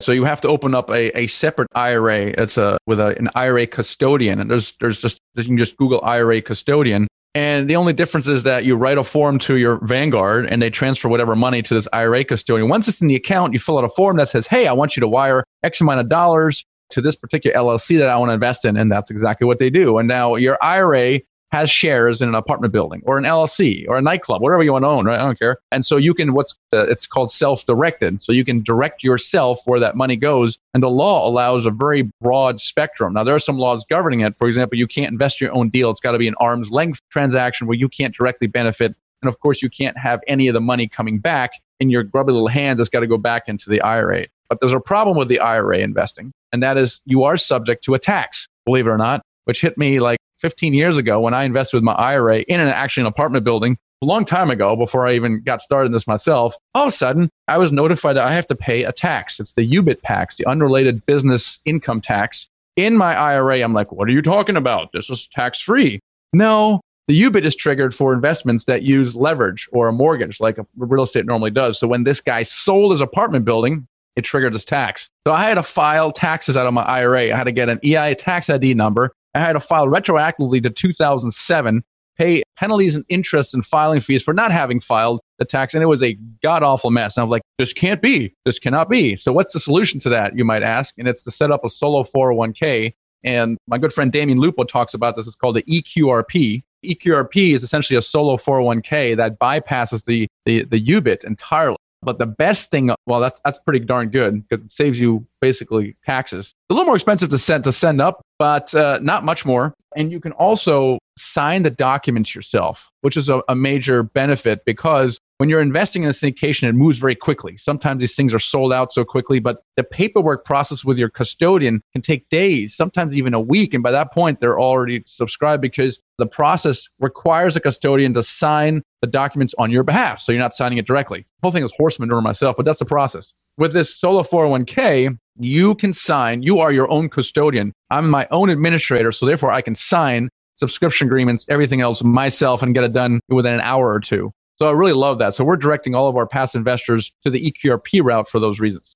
[0.00, 2.34] So you have to open up a, a separate IRA.
[2.38, 6.00] It's a with a, an IRA custodian, and there's there's just you can just Google
[6.02, 10.46] IRA custodian, and the only difference is that you write a form to your Vanguard
[10.46, 12.68] and they transfer whatever money to this IRA custodian.
[12.68, 14.96] Once it's in the account, you fill out a form that says, Hey, I want
[14.96, 18.34] you to wire X amount of dollars to this particular LLC that I want to
[18.34, 18.76] invest in.
[18.76, 19.96] And that's exactly what they do.
[19.96, 21.20] And now your IRA
[21.52, 24.84] has shares in an apartment building or an LLC or a nightclub, whatever you want
[24.84, 25.18] to own, right?
[25.18, 25.58] I don't care.
[25.70, 28.22] And so you can, what's, uh, it's called self directed.
[28.22, 30.58] So you can direct yourself where that money goes.
[30.72, 33.12] And the law allows a very broad spectrum.
[33.12, 34.36] Now, there are some laws governing it.
[34.38, 35.90] For example, you can't invest your own deal.
[35.90, 38.94] It's got to be an arm's length transaction where you can't directly benefit.
[39.20, 42.32] And of course, you can't have any of the money coming back in your grubby
[42.32, 42.80] little hands.
[42.80, 44.26] It's got to go back into the IRA.
[44.48, 47.94] But there's a problem with the IRA investing, and that is you are subject to
[47.94, 51.44] a tax, believe it or not, which hit me like 15 years ago when I
[51.44, 55.06] invested with my IRA in an actually an apartment building a long time ago before
[55.06, 56.54] I even got started in this myself.
[56.74, 59.38] All of a sudden, I was notified that I have to pay a tax.
[59.38, 62.48] It's the UBIT tax, the unrelated business income tax.
[62.76, 64.92] In my IRA, I'm like, what are you talking about?
[64.92, 66.00] This is tax free.
[66.32, 70.66] No, the UBIT is triggered for investments that use leverage or a mortgage, like a
[70.76, 71.78] real estate normally does.
[71.78, 75.10] So when this guy sold his apartment building, it triggered his tax.
[75.26, 77.32] So I had to file taxes out of my IRA.
[77.32, 79.12] I had to get an EI tax ID number.
[79.34, 81.82] I had to file retroactively to 2007,
[82.16, 85.74] pay penalties and interest and filing fees for not having filed the tax.
[85.74, 87.16] And it was a god awful mess.
[87.16, 88.34] And I'm like, this can't be.
[88.44, 89.16] This cannot be.
[89.16, 90.94] So what's the solution to that, you might ask?
[90.98, 92.94] And it's to set up a solo 401k.
[93.24, 95.26] And my good friend Damion Lupo talks about this.
[95.26, 96.62] It's called the EQRP.
[96.84, 101.76] EQRP is essentially a solo 401k that bypasses the, the, the UBIT entirely.
[102.02, 105.96] But the best thing, well, that's that's pretty darn good because it saves you basically
[106.04, 106.52] taxes.
[106.68, 109.74] a little more expensive to send to send up, but uh, not much more.
[109.94, 115.18] And you can also sign the documents yourself, which is a, a major benefit because
[115.38, 117.56] when you're investing in a syndication, it moves very quickly.
[117.56, 121.82] Sometimes these things are sold out so quickly, but the paperwork process with your custodian
[121.92, 123.74] can take days, sometimes even a week.
[123.74, 128.82] And by that point, they're already subscribed because the process requires a custodian to sign
[129.00, 130.20] the documents on your behalf.
[130.20, 131.20] So you're not signing it directly.
[131.20, 133.34] The whole thing is horse manure myself, but that's the process.
[133.58, 137.72] With this solo 401k, you can sign, you are your own custodian.
[137.90, 142.74] I'm my own administrator, so therefore I can sign subscription agreements, everything else myself and
[142.74, 144.32] get it done within an hour or two.
[144.56, 145.34] So I really love that.
[145.34, 148.94] So we're directing all of our past investors to the EQRP route for those reasons.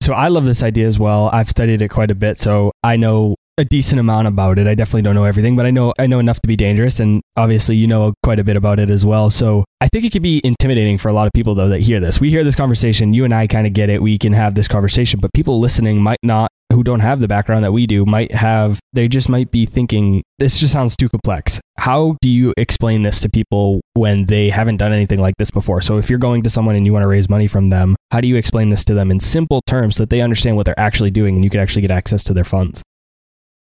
[0.00, 1.28] So I love this idea as well.
[1.32, 4.66] I've studied it quite a bit, so I know a decent amount about it.
[4.66, 7.22] I definitely don't know everything, but I know I know enough to be dangerous and
[7.36, 9.30] obviously you know quite a bit about it as well.
[9.30, 12.00] So I think it could be intimidating for a lot of people though that hear
[12.00, 12.20] this.
[12.20, 14.02] We hear this conversation, you and I kind of get it.
[14.02, 17.62] We can have this conversation, but people listening might not who don't have the background
[17.62, 21.60] that we do might have they just might be thinking this just sounds too complex.
[21.78, 25.82] How do you explain this to people when they haven't done anything like this before?
[25.82, 28.22] So if you're going to someone and you want to raise money from them, how
[28.22, 30.80] do you explain this to them in simple terms so that they understand what they're
[30.80, 32.82] actually doing and you can actually get access to their funds?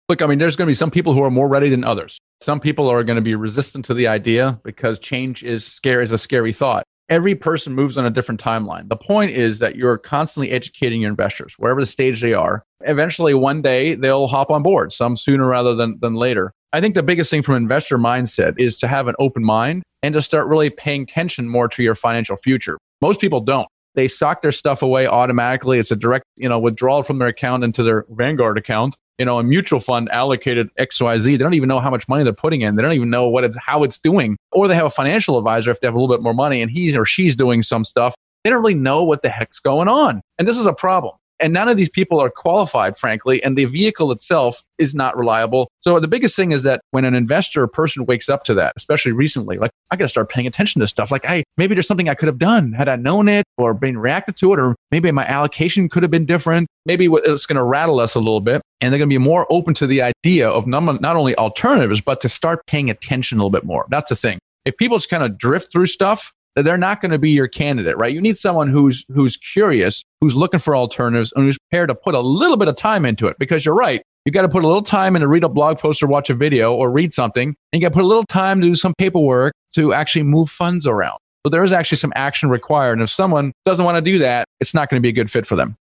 [0.10, 2.20] Look, I mean, there's going to be some people who are more ready than others.
[2.42, 6.12] Some people are going to be resistant to the idea because change is scary, is
[6.12, 8.88] a scary thought every person moves on a different timeline.
[8.88, 12.64] The point is that you're constantly educating your investors, wherever the stage they are.
[12.82, 16.54] Eventually, one day they'll hop on board, some sooner rather than, than later.
[16.72, 20.14] I think the biggest thing from investor mindset is to have an open mind and
[20.14, 22.78] to start really paying attention more to your financial future.
[23.02, 23.68] Most people don't.
[23.96, 25.80] They sock their stuff away automatically.
[25.80, 29.38] It's a direct, you know, withdrawal from their account into their Vanguard account you know,
[29.38, 31.26] a mutual fund allocated XYZ.
[31.26, 32.78] They don't even know how much money they're putting in.
[32.78, 34.38] They don't even know what it's, how it's doing.
[34.54, 36.72] Or they have a financial advisor if they have a little bit more money and
[36.72, 38.16] he's or she's doing some stuff.
[38.44, 40.22] They don't really know what the heck's going on.
[40.40, 41.16] And this is a problem.
[41.40, 45.70] And none of these people are qualified, frankly, and the vehicle itself is not reliable.
[45.80, 48.74] So the biggest thing is that when an investor or person wakes up to that,
[48.76, 51.12] especially recently, like I got to start paying attention to stuff.
[51.12, 53.98] Like, I maybe there's something I could have done had I known it or been
[53.98, 56.68] reacted to it, or maybe my allocation could have been different.
[56.86, 59.48] Maybe it's going to rattle us a little bit, and they're going to be more
[59.50, 63.50] open to the idea of not only alternatives, but to start paying attention a little
[63.50, 63.86] bit more.
[63.90, 64.40] That's the thing.
[64.66, 67.98] If people just kind of drift through stuff, they're not going to be your candidate,
[67.98, 68.14] right?
[68.14, 72.16] You need someone who's who's curious, who's looking for alternatives, and who's prepared to put
[72.16, 73.38] a little bit of time into it.
[73.40, 75.78] Because you're right, you got to put a little time in to read a blog
[75.80, 78.24] post or watch a video or read something, and you got to put a little
[78.24, 81.18] time to do some paperwork to actually move funds around.
[81.46, 84.46] So there is actually some action required, and if someone doesn't want to do that,
[84.60, 85.76] it's not going to be a good fit for them.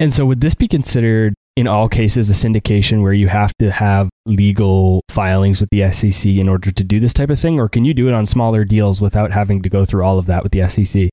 [0.00, 3.70] And so, would this be considered in all cases a syndication where you have to
[3.70, 7.58] have legal filings with the SEC in order to do this type of thing?
[7.58, 10.26] Or can you do it on smaller deals without having to go through all of
[10.26, 11.02] that with the SEC?
[11.02, 11.10] You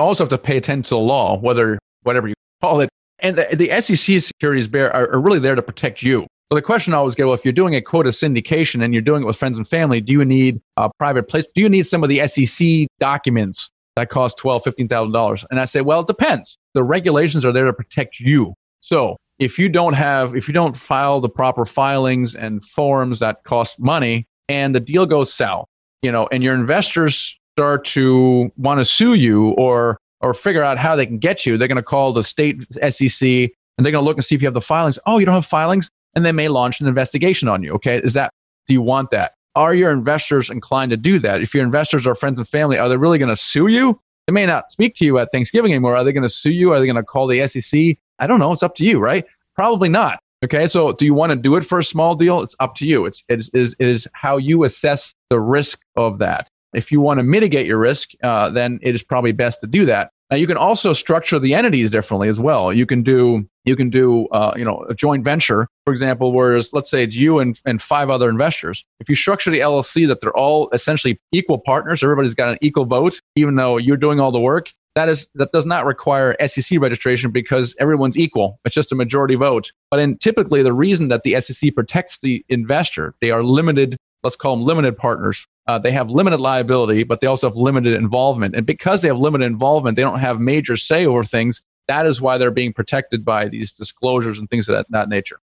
[0.00, 2.90] also have to pay attention to the law, whether whatever you call it.
[3.20, 6.26] And the, the SEC securities bear are, are really there to protect you.
[6.50, 9.02] So the question I always get, well, if you're doing a quota syndication and you're
[9.02, 11.46] doing it with friends and family, do you need a private place?
[11.54, 15.44] Do you need some of the SEC documents that cost twelve, fifteen thousand dollars?
[15.50, 16.56] And I say, well, it depends.
[16.74, 18.54] The regulations are there to protect you.
[18.80, 23.44] So if you don't have, if you don't file the proper filings and forms that
[23.44, 25.66] cost money, and the deal goes south,
[26.02, 30.78] you know, and your investors start to want to sue you or or figure out
[30.78, 34.02] how they can get you, they're going to call the state SEC and they're going
[34.02, 34.98] to look and see if you have the filings.
[35.06, 35.90] Oh, you don't have filings?
[36.16, 37.74] and they may launch an investigation on you.
[37.74, 37.98] Okay.
[37.98, 38.32] Is that,
[38.66, 39.34] do you want that?
[39.54, 41.42] Are your investors inclined to do that?
[41.42, 44.00] If your investors are friends and family, are they really going to sue you?
[44.26, 45.94] They may not speak to you at Thanksgiving anymore.
[45.94, 46.72] Are they going to sue you?
[46.72, 47.98] Are they going to call the SEC?
[48.18, 48.52] I don't know.
[48.52, 49.24] It's up to you, right?
[49.54, 50.20] Probably not.
[50.44, 50.66] Okay.
[50.66, 52.40] So do you want to do it for a small deal?
[52.42, 53.06] It's up to you.
[53.06, 56.50] It's, it is, it is how you assess the risk of that.
[56.74, 59.86] If you want to mitigate your risk, uh, then it is probably best to do
[59.86, 60.10] that.
[60.30, 62.72] Now you can also structure the entities differently as well.
[62.72, 66.72] You can do you can do uh, you know a joint venture, for example, whereas
[66.72, 68.84] let's say it's you and, and five other investors.
[68.98, 72.86] If you structure the LLC that they're all essentially equal partners, everybody's got an equal
[72.86, 74.72] vote, even though you're doing all the work.
[74.96, 78.58] That is that does not require SEC registration because everyone's equal.
[78.64, 79.70] It's just a majority vote.
[79.90, 83.96] But in typically the reason that the SEC protects the investor, they are limited.
[84.24, 87.94] Let's call them limited partners uh, they have limited liability, but they also have limited
[87.94, 88.54] involvement.
[88.54, 91.62] And because they have limited involvement, they don't have major say over things.
[91.88, 95.40] That is why they're being protected by these disclosures and things of that, that nature.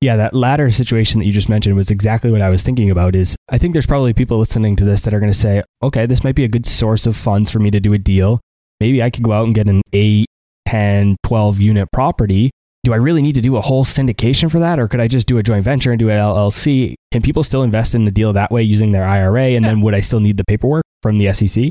[0.00, 3.16] Yeah, that latter situation that you just mentioned was exactly what I was thinking about
[3.16, 6.06] is I think there's probably people listening to this that are going to say, okay,
[6.06, 8.40] this might be a good source of funds for me to do a deal.
[8.80, 10.26] Maybe I could go out and get an 8,
[10.66, 12.50] 10, 12 unit property
[12.88, 14.78] do I really need to do a whole syndication for that?
[14.78, 16.94] Or could I just do a joint venture and do an LLC?
[17.12, 19.48] Can people still invest in the deal that way using their IRA?
[19.48, 19.72] And yeah.
[19.72, 21.70] then would I still need the paperwork from the SEC?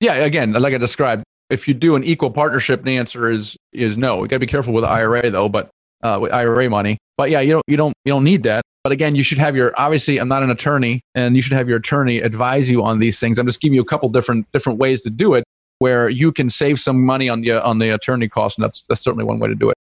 [0.00, 3.96] Yeah, again, like I described, if you do an equal partnership, the answer is is
[3.96, 4.22] no.
[4.22, 5.70] You got to be careful with IRA though, but
[6.02, 6.98] uh, with IRA money.
[7.16, 8.62] But yeah, you don't you don't you don't need that.
[8.82, 11.68] But again, you should have your obviously I'm not an attorney, and you should have
[11.68, 13.38] your attorney advise you on these things.
[13.38, 15.44] I'm just giving you a couple different different ways to do it,
[15.78, 19.00] where you can save some money on the on the attorney cost, and that's that's
[19.00, 19.76] certainly one way to do it.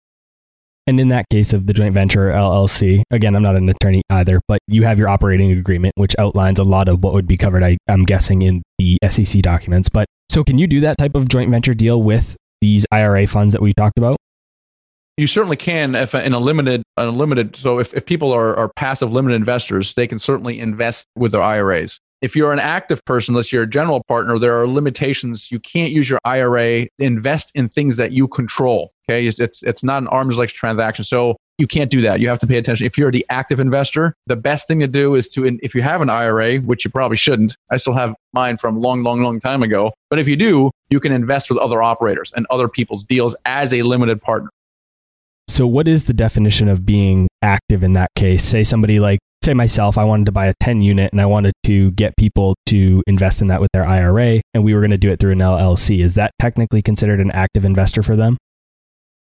[0.87, 4.41] And in that case of the joint venture LLC, again, I'm not an attorney either,
[4.47, 7.63] but you have your operating agreement, which outlines a lot of what would be covered,
[7.63, 9.89] I, I'm guessing, in the SEC documents.
[9.89, 13.53] But so can you do that type of joint venture deal with these IRA funds
[13.53, 14.19] that we talked about?
[15.17, 17.57] You certainly can if uh, in a limited, a limited.
[17.57, 21.43] So if, if people are, are passive limited investors, they can certainly invest with their
[21.43, 21.99] IRAs.
[22.23, 25.51] If you're an active person, unless you're a general partner, there are limitations.
[25.51, 28.93] You can't use your IRA invest in things that you control.
[29.09, 32.21] Okay, it's it's, it's not an arm's length transaction, so you can't do that.
[32.21, 32.87] You have to pay attention.
[32.87, 36.01] If you're the active investor, the best thing to do is to, if you have
[36.01, 37.57] an IRA, which you probably shouldn't.
[37.71, 39.93] I still have mine from long, long, long time ago.
[40.11, 43.73] But if you do, you can invest with other operators and other people's deals as
[43.73, 44.51] a limited partner.
[45.47, 48.45] So, what is the definition of being active in that case?
[48.45, 51.53] Say somebody like, say myself, I wanted to buy a 10 unit and I wanted
[51.65, 54.99] to get people to invest in that with their IRA, and we were going to
[54.99, 56.03] do it through an LLC.
[56.03, 58.37] Is that technically considered an active investor for them?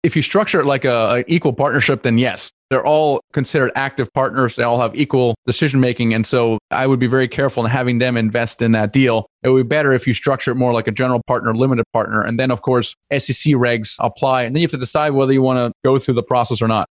[0.03, 4.11] if you structure it like a, a, equal partnership, then yes, they're all considered active
[4.13, 4.55] partners.
[4.55, 7.99] They all have equal decision making, and so I would be very careful in having
[7.99, 9.27] them invest in that deal.
[9.43, 12.21] It would be better if you structure it more like a general partner, limited partner,
[12.21, 15.41] and then of course SEC regs apply, and then you have to decide whether you
[15.41, 16.87] want to go through the process or not.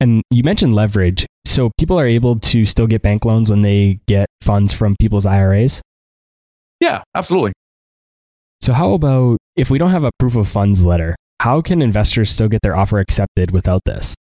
[0.00, 1.26] And you mentioned leverage,
[1.58, 5.26] so people are able to still get bank loans when they get funds from people's
[5.26, 5.82] IRAs.
[6.78, 7.52] Yeah, absolutely.
[8.60, 11.16] So how about if we don't have a proof of funds letter?
[11.40, 14.14] How can investors still get their offer accepted without this?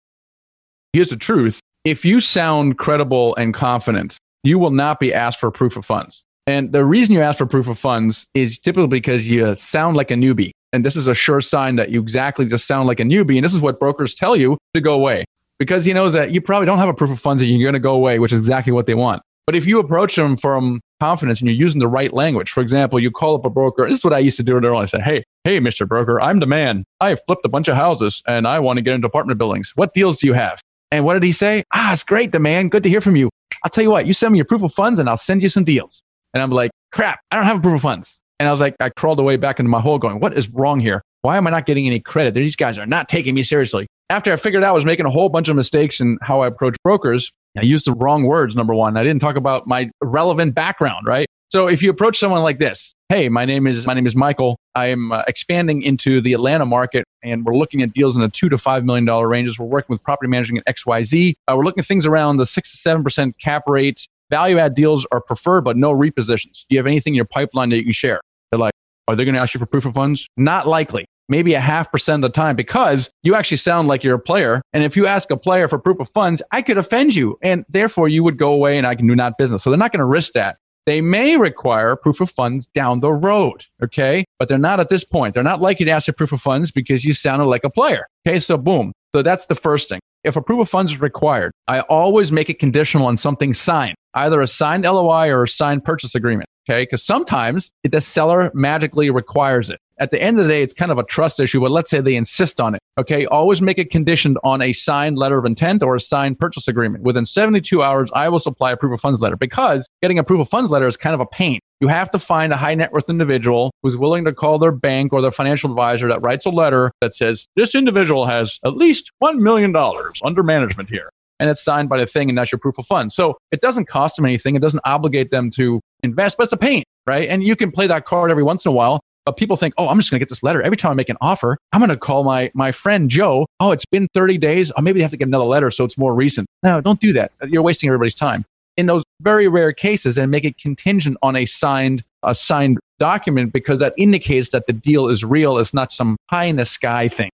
[0.94, 5.52] Here's the truth if you sound credible and confident, you will not be asked for
[5.52, 6.24] proof of funds.
[6.48, 10.10] And the reason you ask for proof of funds is typically because you sound like
[10.10, 10.52] a newbie.
[10.72, 13.36] And this is a sure sign that you exactly just sound like a newbie.
[13.36, 15.26] And this is what brokers tell you to go away
[15.60, 17.74] because he knows that you probably don't have a proof of funds and you're going
[17.74, 19.22] to go away, which is exactly what they want.
[19.46, 23.00] But if you approach them from confidence and you're using the right language, for example,
[23.00, 23.88] you call up a broker.
[23.88, 24.74] This is what I used to do earlier.
[24.74, 25.88] I said, Hey, hey, Mr.
[25.88, 26.84] Broker, I'm the man.
[27.00, 29.72] I have flipped a bunch of houses and I want to get into apartment buildings.
[29.76, 30.62] What deals do you have?
[30.92, 31.64] And what did he say?
[31.74, 32.70] Ah, it's great, the man.
[32.70, 33.30] Good to hear from you.
[33.64, 35.50] I'll tell you what, you send me your proof of funds and I'll send you
[35.50, 36.02] some deals.
[36.34, 38.20] And I'm like, crap, I don't have a proof of funds.
[38.40, 40.80] And I was like, I crawled away back into my hole going, what is wrong
[40.80, 41.04] here?
[41.22, 42.34] Why am I not getting any credit?
[42.34, 43.88] These guys are not taking me seriously.
[44.10, 46.48] After I figured out I was making a whole bunch of mistakes in how I
[46.48, 48.98] approach brokers, I used the wrong words, number one.
[48.98, 51.28] I didn't talk about my relevant background, right?
[51.50, 54.58] So if you approach someone like this, hey, my name is my name is Michael.
[54.76, 58.30] I am uh, expanding into the Atlanta market, and we're looking at deals in the
[58.30, 59.58] two to five million dollar ranges.
[59.58, 61.36] We're working with property managing at X Y Z.
[61.48, 64.08] Uh, we're looking at things around the six to seven percent cap rates.
[64.30, 66.66] Value add deals are preferred, but no repositions.
[66.68, 68.22] Do you have anything in your pipeline that you can share?
[68.52, 68.74] They're like,
[69.08, 70.28] Are they going to ask you for proof of funds?
[70.36, 71.06] Not likely.
[71.28, 74.62] Maybe a half percent of the time because you actually sound like you're a player.
[74.74, 77.66] And if you ask a player for proof of funds, I could offend you and
[77.68, 79.64] therefore you would go away and I can do not business.
[79.64, 80.58] So they're not going to risk that.
[80.86, 83.66] They may require proof of funds down the road.
[83.84, 84.24] Okay.
[84.38, 85.34] But they're not at this point.
[85.34, 88.06] They're not likely to ask for proof of funds because you sounded like a player.
[88.28, 88.40] Okay.
[88.40, 88.92] So boom.
[89.14, 90.00] So that's the first thing.
[90.24, 93.96] If a proof of funds is required, I always make it conditional on something signed,
[94.14, 96.50] either a signed LOI or a signed purchase agreement.
[96.70, 96.84] Okay.
[96.84, 99.80] Because sometimes the seller magically requires it.
[99.98, 102.02] At the end of the day, it's kind of a trust issue, but let's say
[102.02, 102.82] they insist on it.
[102.98, 103.26] Okay.
[103.26, 107.04] Always make it conditioned on a signed letter of intent or a signed purchase agreement.
[107.04, 110.42] Within 72 hours, I will supply a proof of funds letter because getting a proof
[110.42, 111.60] of funds letter is kind of a pain.
[111.82, 115.12] You have to find a high net worth individual who's willing to call their bank
[115.12, 119.12] or their financial advisor that writes a letter that says, this individual has at least
[119.22, 119.76] $1 million
[120.24, 121.10] under management here.
[121.40, 123.14] And it's signed by the thing, and that's your proof of funds.
[123.14, 124.56] So it doesn't cost them anything.
[124.56, 127.28] It doesn't obligate them to invest, but it's a pain, right?
[127.28, 129.02] And you can play that card every once in a while.
[129.26, 130.62] But people think, oh, I'm just going to get this letter.
[130.62, 133.48] Every time I make an offer, I'm going to call my, my friend Joe.
[133.60, 134.72] Oh, it's been 30 days.
[134.78, 136.48] Oh, maybe they have to get another letter so it's more recent.
[136.64, 137.32] No, don't do that.
[137.48, 138.46] You're wasting everybody's time.
[138.78, 143.54] In those very rare cases, and make it contingent on a signed, a signed document
[143.54, 145.58] because that indicates that the deal is real.
[145.58, 147.30] It's not some high in the sky thing.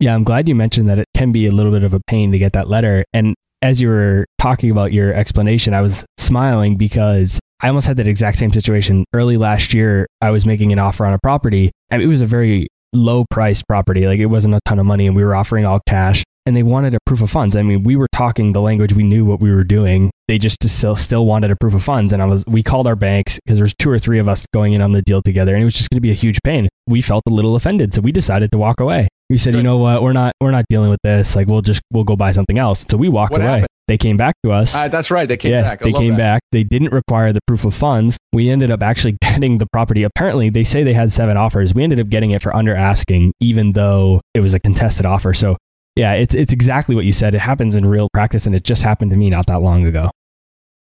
[0.00, 2.30] Yeah, I'm glad you mentioned that it can be a little bit of a pain
[2.32, 3.04] to get that letter.
[3.12, 7.96] And as you were talking about your explanation, I was smiling because I almost had
[7.96, 9.06] that exact same situation.
[9.14, 12.26] Early last year, I was making an offer on a property, and it was a
[12.26, 14.06] very low price property.
[14.06, 16.24] Like it wasn't a ton of money, and we were offering all cash.
[16.44, 17.56] And they wanted a proof of funds.
[17.56, 18.92] I mean, we were talking the language.
[18.92, 20.10] We knew what we were doing.
[20.26, 22.12] They just still still wanted a proof of funds.
[22.12, 24.72] And I was we called our banks because there's two or three of us going
[24.72, 26.68] in on the deal together, and it was just going to be a huge pain.
[26.86, 29.08] We felt a little offended, so we decided to walk away.
[29.30, 31.34] We said, you know what, we're not we're not dealing with this.
[31.34, 32.84] Like we'll just we'll go buy something else.
[32.88, 33.50] So we walked What away.
[33.50, 33.68] happened?
[33.86, 34.74] They came back to us.
[34.74, 35.28] Uh, that's right.
[35.28, 35.82] They came yeah, back.
[35.82, 36.18] I they came that.
[36.18, 36.42] back.
[36.52, 38.16] They didn't require the proof of funds.
[38.32, 40.04] We ended up actually getting the property.
[40.04, 41.74] Apparently, they say they had seven offers.
[41.74, 45.34] We ended up getting it for under asking, even though it was a contested offer.
[45.34, 45.58] So,
[45.96, 47.34] yeah, it's it's exactly what you said.
[47.34, 50.10] It happens in real practice, and it just happened to me not that long ago.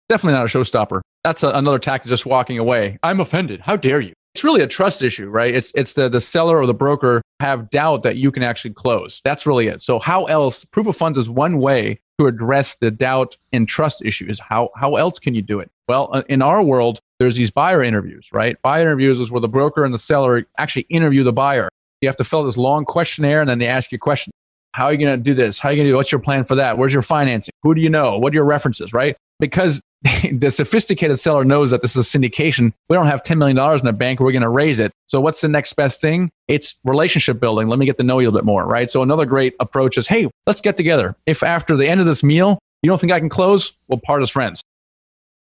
[0.07, 1.01] Definitely not a showstopper.
[1.23, 2.99] That's a, another tactic, just walking away.
[3.03, 3.59] I'm offended.
[3.59, 4.13] How dare you?
[4.35, 5.53] It's really a trust issue, right?
[5.53, 9.21] It's it's the the seller or the broker have doubt that you can actually close.
[9.25, 9.81] That's really it.
[9.81, 10.63] So how else?
[10.65, 14.39] Proof of funds is one way to address the doubt and trust issues.
[14.39, 15.71] How how else can you do it?
[15.89, 18.55] Well, uh, in our world, there's these buyer interviews, right?
[18.61, 21.67] Buyer interviews is where the broker and the seller actually interview the buyer.
[22.01, 24.33] You have to fill this long questionnaire, and then they ask you questions.
[24.75, 25.57] How are you going to do this?
[25.57, 25.95] How are you going to do?
[25.95, 26.77] What's your plan for that?
[26.77, 27.53] Where's your financing?
[27.63, 28.17] Who do you know?
[28.17, 28.91] What are your references?
[28.91, 29.15] Right?
[29.39, 29.81] Because
[30.33, 32.73] the sophisticated seller knows that this is a syndication.
[32.89, 34.19] We don't have $10 million in the bank.
[34.19, 34.91] We're going to raise it.
[35.07, 36.29] So what's the next best thing?
[36.49, 37.69] It's relationship building.
[37.69, 38.91] Let me get to know you a little bit more, right?
[38.91, 41.15] So another great approach is, hey, let's get together.
[41.25, 44.21] If after the end of this meal, you don't think I can close, we'll part
[44.21, 44.61] as friends.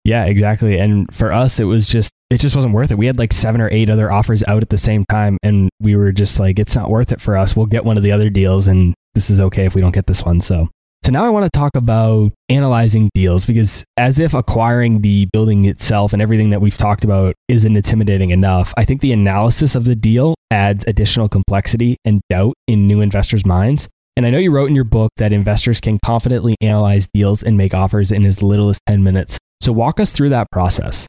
[0.05, 0.79] Yeah, exactly.
[0.79, 2.97] And for us, it was just it just wasn't worth it.
[2.97, 5.95] We had like seven or eight other offers out at the same time, and we
[5.95, 7.55] were just like, it's not worth it for us.
[7.55, 10.08] We'll get one of the other deals, and this is okay if we don't get
[10.08, 10.41] this one.
[10.41, 10.69] So.
[11.06, 15.63] So now I want to talk about analyzing deals because as if acquiring the building
[15.63, 19.86] itself and everything that we've talked about isn't intimidating enough, I think the analysis of
[19.86, 23.88] the deal adds additional complexity and doubt in new investors' minds.
[24.17, 27.56] And I know you wrote in your book that investors can confidently analyze deals and
[27.56, 29.38] make offers in as little as 10 minutes.
[29.62, 31.08] So walk us through that process.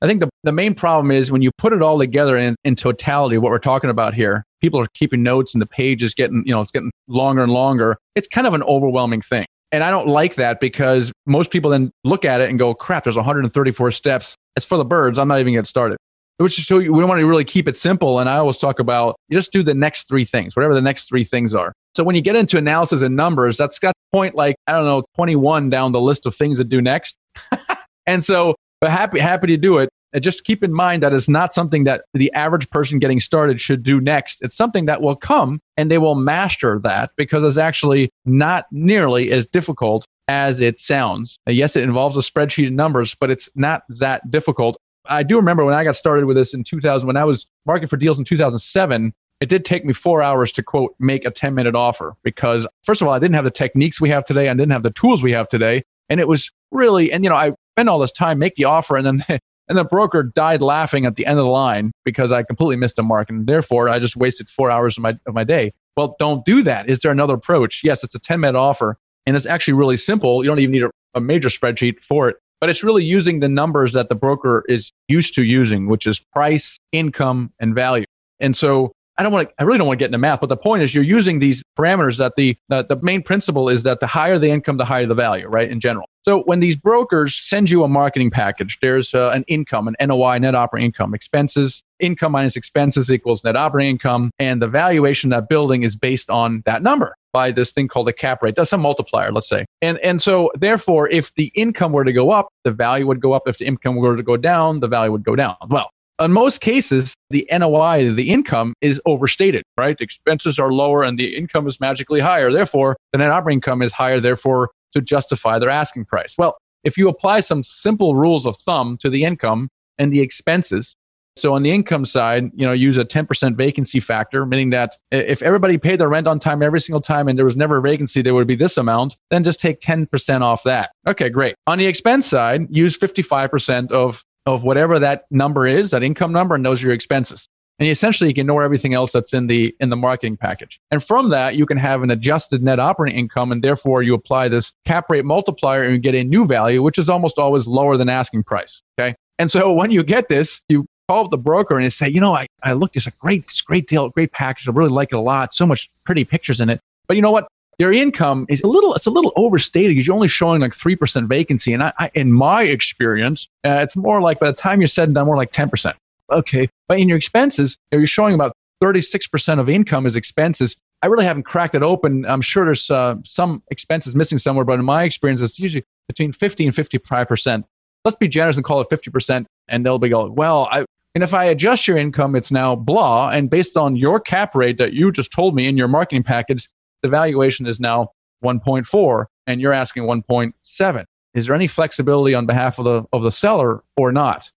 [0.00, 2.74] I think the, the main problem is when you put it all together in, in
[2.76, 6.42] totality, what we're talking about here, people are keeping notes and the page is getting,
[6.46, 7.98] you know, it's getting longer and longer.
[8.14, 9.44] It's kind of an overwhelming thing.
[9.72, 13.04] And I don't like that because most people then look at it and go, crap,
[13.04, 14.34] there's 134 steps.
[14.56, 15.18] It's for the birds.
[15.18, 15.98] I'm not even getting started.
[16.38, 18.20] Which is so we want to really keep it simple.
[18.20, 21.24] And I always talk about just do the next three things, whatever the next three
[21.24, 21.74] things are.
[21.94, 25.04] So when you get into analysis and numbers, that's got point like, I don't know,
[25.16, 27.16] 21 down the list of things to do next.
[28.06, 29.90] and so, but happy, happy to do it.
[30.14, 33.60] And just keep in mind that it's not something that the average person getting started
[33.60, 34.38] should do next.
[34.42, 39.32] It's something that will come and they will master that because it's actually not nearly
[39.32, 41.38] as difficult as it sounds.
[41.46, 44.78] Yes, it involves a spreadsheet and numbers, but it's not that difficult.
[45.06, 47.88] I do remember when I got started with this in 2000, when I was marketing
[47.88, 51.54] for deals in 2007, it did take me four hours to quote, make a 10
[51.54, 54.48] minute offer because first of all, I didn't have the techniques we have today.
[54.48, 55.82] I didn't have the tools we have today.
[56.08, 58.96] And it was really, and you know, I spent all this time, make the offer
[58.96, 62.42] and then And the broker died laughing at the end of the line because I
[62.42, 63.30] completely missed a mark.
[63.30, 65.72] And therefore, I just wasted four hours of my, of my day.
[65.96, 66.88] Well, don't do that.
[66.88, 67.82] Is there another approach?
[67.82, 68.98] Yes, it's a 10 minute offer.
[69.26, 70.44] And it's actually really simple.
[70.44, 72.36] You don't even need a, a major spreadsheet for it.
[72.60, 76.18] But it's really using the numbers that the broker is used to using, which is
[76.18, 78.04] price, income, and value.
[78.40, 80.48] And so I don't want to, I really don't want to get into math, but
[80.48, 84.00] the point is you're using these parameters that the, the, the main principle is that
[84.00, 85.70] the higher the income, the higher the value, right?
[85.70, 86.08] In general.
[86.24, 90.38] So when these brokers send you a marketing package, there's uh, an income, an NOI,
[90.38, 95.42] net operating income, expenses, income minus expenses equals net operating income, and the valuation of
[95.42, 98.54] that building is based on that number by this thing called a cap rate.
[98.54, 99.66] That's a multiplier, let's say.
[99.82, 103.34] And and so therefore, if the income were to go up, the value would go
[103.34, 103.42] up.
[103.46, 105.56] If the income were to go down, the value would go down.
[105.68, 110.00] Well, in most cases, the NOI, the income is overstated, right?
[110.00, 112.52] Expenses are lower and the income is magically higher.
[112.52, 114.20] Therefore, the net operating income is higher.
[114.20, 116.34] Therefore, to justify their asking price.
[116.38, 119.68] Well, if you apply some simple rules of thumb to the income
[119.98, 120.96] and the expenses,
[121.36, 125.42] so on the income side, you know, use a 10% vacancy factor, meaning that if
[125.42, 128.22] everybody paid their rent on time every single time and there was never a vacancy,
[128.22, 130.90] there would be this amount, then just take 10% off that.
[131.08, 131.56] Okay, great.
[131.66, 136.54] On the expense side, use 55% of, of whatever that number is, that income number,
[136.54, 137.48] and those are your expenses
[137.78, 140.80] and essentially you can ignore everything else that's in the in the marketing package.
[140.90, 144.48] And from that you can have an adjusted net operating income and therefore you apply
[144.48, 147.96] this cap rate multiplier and you get a new value which is almost always lower
[147.96, 149.14] than asking price okay?
[149.38, 152.18] And so when you get this you call up the broker and you say you
[152.18, 154.68] know i, I looked it's a great it's a great deal great package.
[154.68, 155.52] I really like it a lot.
[155.52, 156.80] So much pretty pictures in it.
[157.06, 157.48] But you know what?
[157.78, 161.26] Your income is a little it's a little overstated because you're only showing like 3%
[161.26, 161.72] vacancy.
[161.72, 165.08] And I, I in my experience uh, it's more like by the time you're said
[165.08, 165.94] and done more like 10%
[166.30, 166.68] okay.
[166.88, 168.52] But in your expenses, you're showing about
[168.82, 170.76] 36% of income is expenses.
[171.02, 172.24] I really haven't cracked it open.
[172.26, 176.32] I'm sure there's uh, some expenses missing somewhere, but in my experience, it's usually between
[176.32, 177.64] 50 and 55%.
[178.04, 179.46] Let's be generous and call it 50%.
[179.68, 183.30] And they'll be going, well, I, and if I adjust your income, it's now blah.
[183.30, 186.68] And based on your cap rate that you just told me in your marketing package,
[187.02, 188.08] the valuation is now
[188.42, 191.04] 1.4 and you're asking 1.7.
[191.34, 194.50] Is there any flexibility on behalf of the, of the seller or not?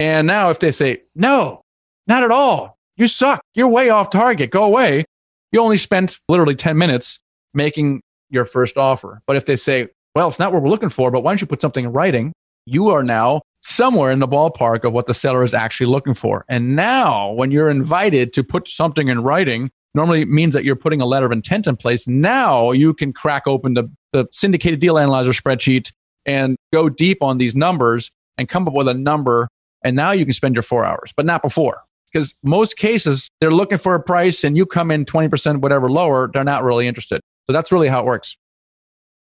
[0.00, 1.62] And now if they say, no,
[2.06, 5.04] not at all, you suck, you're way off target, go away,
[5.52, 7.20] you only spent literally 10 minutes
[7.52, 9.22] making your first offer.
[9.26, 11.46] But if they say, well, it's not what we're looking for, but why don't you
[11.46, 12.32] put something in writing?
[12.66, 16.44] You are now somewhere in the ballpark of what the seller is actually looking for.
[16.48, 21.00] And now, when you're invited to put something in writing, normally means that you're putting
[21.00, 22.06] a letter of intent in place.
[22.06, 25.92] Now you can crack open the, the syndicated deal analyzer spreadsheet
[26.26, 29.48] and go deep on these numbers and come up with a number
[29.84, 31.82] and now you can spend your four hours, but not before.
[32.12, 36.30] Because most cases, they're looking for a price and you come in 20% whatever lower,
[36.32, 37.20] they're not really interested.
[37.46, 38.36] So that's really how it works.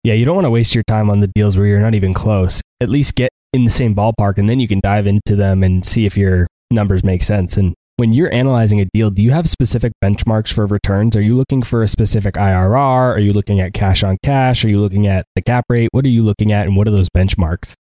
[0.03, 2.13] Yeah, you don't want to waste your time on the deals where you're not even
[2.13, 2.61] close.
[2.81, 5.85] At least get in the same ballpark and then you can dive into them and
[5.85, 7.55] see if your numbers make sense.
[7.55, 11.15] And when you're analyzing a deal, do you have specific benchmarks for returns?
[11.15, 12.75] Are you looking for a specific IRR?
[13.15, 14.65] Are you looking at cash on cash?
[14.65, 15.89] Are you looking at the cap rate?
[15.91, 17.75] What are you looking at and what are those benchmarks?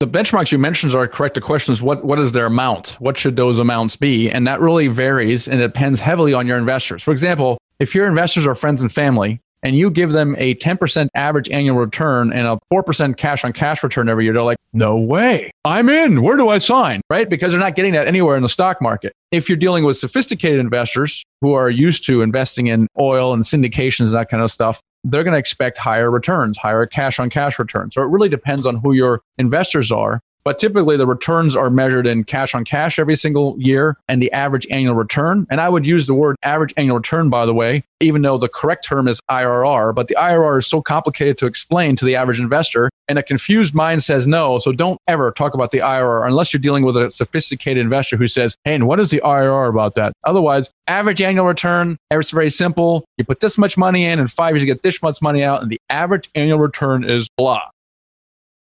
[0.00, 1.34] The benchmarks you mentioned are correct.
[1.34, 2.96] The question is what, what is their amount?
[3.00, 4.30] What should those amounts be?
[4.30, 7.02] And that really varies and it depends heavily on your investors.
[7.02, 11.08] For example, if your investors are friends and family and you give them a 10%
[11.14, 14.96] average annual return and a 4% cash on cash return every year, they're like, no
[14.96, 15.50] way.
[15.64, 16.22] I'm in.
[16.22, 17.00] Where do I sign?
[17.10, 17.28] Right?
[17.28, 19.12] Because they're not getting that anywhere in the stock market.
[19.30, 24.06] If you're dealing with sophisticated investors who are used to investing in oil and syndications
[24.06, 27.58] and that kind of stuff, they're going to expect higher returns, higher cash on cash
[27.58, 27.94] returns.
[27.94, 30.20] So it really depends on who your investors are.
[30.44, 34.32] But typically the returns are measured in cash on cash every single year and the
[34.32, 35.46] average annual return.
[35.50, 38.48] And I would use the word average annual return, by the way, even though the
[38.48, 39.94] correct term is IRR.
[39.94, 42.90] But the IRR is so complicated to explain to the average investor.
[43.08, 44.58] And a confused mind says no.
[44.58, 48.28] So don't ever talk about the IRR unless you're dealing with a sophisticated investor who
[48.28, 50.12] says, hey, and what is the IRR about that?
[50.24, 53.04] Otherwise, average annual return, it's very simple.
[53.18, 55.62] You put this much money in, and five years you get this much money out,
[55.62, 57.62] and the average annual return is blah.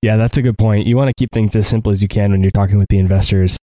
[0.03, 0.85] Yeah, that's a good point.
[0.85, 2.99] You want to keep things as simple as you can when you're talking with the
[2.99, 3.57] investors.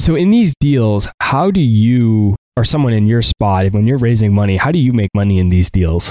[0.00, 4.32] So, in these deals, how do you, or someone in your spot, when you're raising
[4.32, 6.10] money, how do you make money in these deals?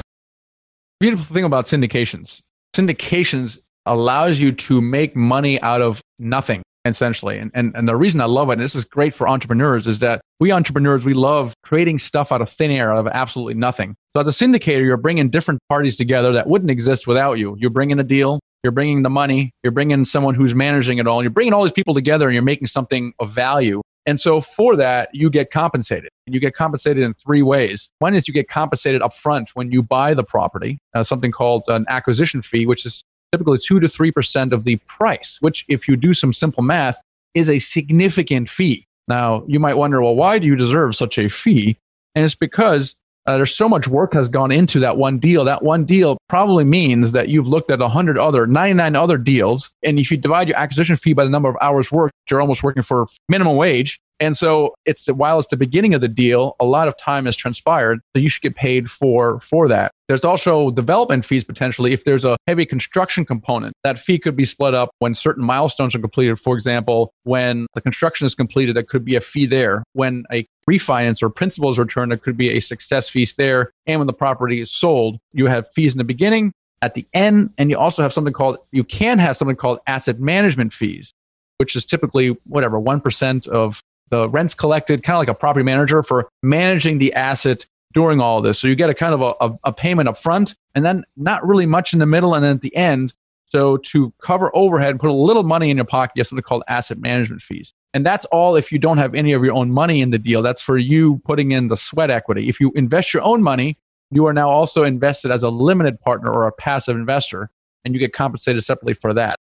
[0.99, 2.41] Beautiful thing about syndications
[2.75, 3.57] syndications
[3.87, 8.25] allows you to make money out of nothing essentially and, and and the reason i
[8.25, 11.99] love it and this is great for entrepreneurs is that we entrepreneurs we love creating
[11.99, 15.29] stuff out of thin air out of absolutely nothing so as a syndicator you're bringing
[15.29, 19.09] different parties together that wouldn't exist without you you're bringing a deal you're bringing the
[19.09, 22.33] money, you're bringing someone who's managing it all, you're bringing all these people together and
[22.33, 23.81] you're making something of value.
[24.05, 26.09] And so for that, you get compensated.
[26.25, 27.89] And you get compensated in three ways.
[27.99, 31.85] One is you get compensated upfront when you buy the property, uh, something called an
[31.87, 36.13] acquisition fee, which is typically 2 to 3% of the price, which, if you do
[36.13, 37.01] some simple math,
[37.33, 38.85] is a significant fee.
[39.07, 41.77] Now, you might wonder, well, why do you deserve such a fee?
[42.15, 42.95] And it's because
[43.25, 45.45] uh, there's so much work has gone into that one deal.
[45.45, 49.71] That one deal probably means that you've looked at 100 other, 99 other deals.
[49.83, 52.63] And if you divide your acquisition fee by the number of hours worked, you're almost
[52.63, 53.99] working for minimum wage.
[54.21, 57.35] And so it's while it's the beginning of the deal, a lot of time has
[57.35, 57.99] transpired.
[58.15, 59.91] So you should get paid for for that.
[60.07, 63.73] There's also development fees potentially if there's a heavy construction component.
[63.83, 66.39] That fee could be split up when certain milestones are completed.
[66.39, 69.83] For example, when the construction is completed, there could be a fee there.
[69.93, 73.71] When a refinance or principal is returned, there could be a success fees there.
[73.87, 76.51] And when the property is sold, you have fees in the beginning,
[76.81, 80.19] at the end, and you also have something called you can have something called asset
[80.19, 81.13] management fees,
[81.57, 85.63] which is typically whatever one percent of the rents collected, kind of like a property
[85.63, 88.59] manager for managing the asset during all this.
[88.59, 91.45] So you get a kind of a, a, a payment up front and then not
[91.45, 93.13] really much in the middle and then at the end.
[93.47, 96.43] So to cover overhead, and put a little money in your pocket, you have something
[96.43, 97.73] called asset management fees.
[97.93, 100.41] And that's all if you don't have any of your own money in the deal.
[100.41, 102.47] That's for you putting in the sweat equity.
[102.47, 103.77] If you invest your own money,
[104.09, 107.49] you are now also invested as a limited partner or a passive investor,
[107.83, 109.35] and you get compensated separately for that.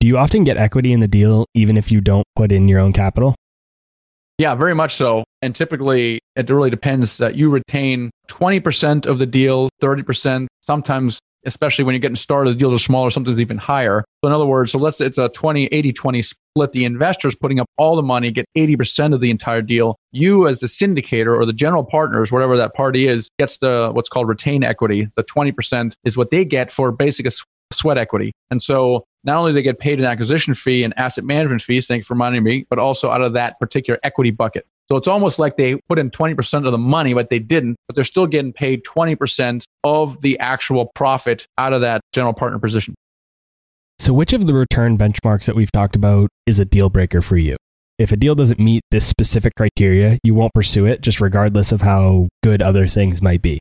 [0.00, 2.78] Do you often get equity in the deal even if you don't put in your
[2.78, 3.34] own capital?
[4.38, 5.24] Yeah, very much so.
[5.42, 11.84] And typically, it really depends that you retain 20% of the deal, 30%, sometimes, especially
[11.84, 14.04] when you're getting started, the deals are smaller, sometimes even higher.
[14.22, 16.72] So, in other words, so let's say it's a 20, 80, 20 split.
[16.72, 19.96] The investors putting up all the money get 80% of the entire deal.
[20.10, 24.08] You, as the syndicator or the general partners, whatever that party is, gets the what's
[24.08, 25.08] called retain equity.
[25.14, 27.26] The 20% is what they get for basic
[27.72, 28.32] sweat equity.
[28.50, 31.86] And so not only do they get paid an acquisition fee and asset management fees,
[31.86, 34.66] thank you for reminding me, but also out of that particular equity bucket.
[34.88, 37.94] So it's almost like they put in 20% of the money, but they didn't, but
[37.94, 42.94] they're still getting paid 20% of the actual profit out of that general partner position.
[43.98, 47.36] So, which of the return benchmarks that we've talked about is a deal breaker for
[47.36, 47.56] you?
[47.98, 51.80] If a deal doesn't meet this specific criteria, you won't pursue it, just regardless of
[51.80, 53.60] how good other things might be.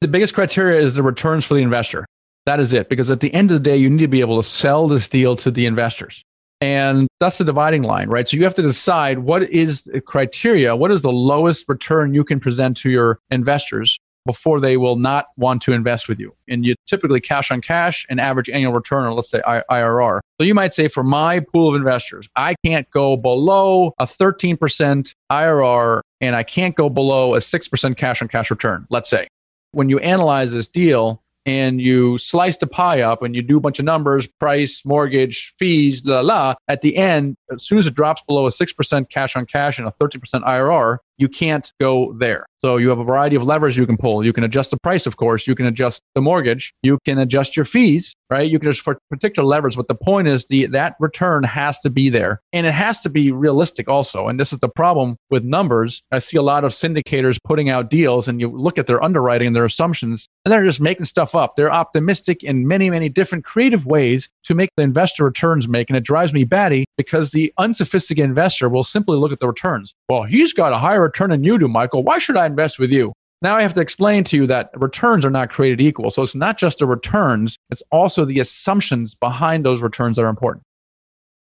[0.00, 2.04] The biggest criteria is the returns for the investor.
[2.48, 2.88] That is it.
[2.88, 5.06] Because at the end of the day, you need to be able to sell this
[5.06, 6.24] deal to the investors.
[6.62, 8.26] And that's the dividing line, right?
[8.26, 12.24] So you have to decide what is the criteria, what is the lowest return you
[12.24, 16.34] can present to your investors before they will not want to invest with you.
[16.48, 20.20] And you typically cash on cash and average annual return, or let's say IRR.
[20.40, 25.14] So you might say, for my pool of investors, I can't go below a 13%
[25.30, 29.28] IRR and I can't go below a 6% cash on cash return, let's say.
[29.72, 33.60] When you analyze this deal, and you slice the pie up and you do a
[33.60, 36.54] bunch of numbers, price, mortgage, fees, la la.
[36.68, 39.88] At the end, as soon as it drops below a 6% cash on cash and
[39.88, 42.46] a 13% IRR, you can't go there.
[42.60, 44.24] So you have a variety of levers you can pull.
[44.24, 45.46] You can adjust the price, of course.
[45.46, 46.72] You can adjust the mortgage.
[46.82, 48.50] You can adjust your fees, right?
[48.50, 49.76] You can just for particular levers.
[49.76, 52.40] But the point is the that return has to be there.
[52.52, 54.26] And it has to be realistic also.
[54.26, 56.02] And this is the problem with numbers.
[56.10, 59.46] I see a lot of syndicators putting out deals and you look at their underwriting
[59.46, 61.54] and their assumptions, and they're just making stuff up.
[61.54, 65.90] They're optimistic in many, many different creative ways to make the investor returns make.
[65.90, 69.94] And it drives me batty because the unsophisticated investor will simply look at the returns.
[70.08, 72.02] Well, he's got a higher return than you do, Michael.
[72.02, 73.12] Why should I invest with you?
[73.40, 76.10] Now I have to explain to you that returns are not created equal.
[76.10, 80.28] So it's not just the returns, it's also the assumptions behind those returns that are
[80.28, 80.64] important.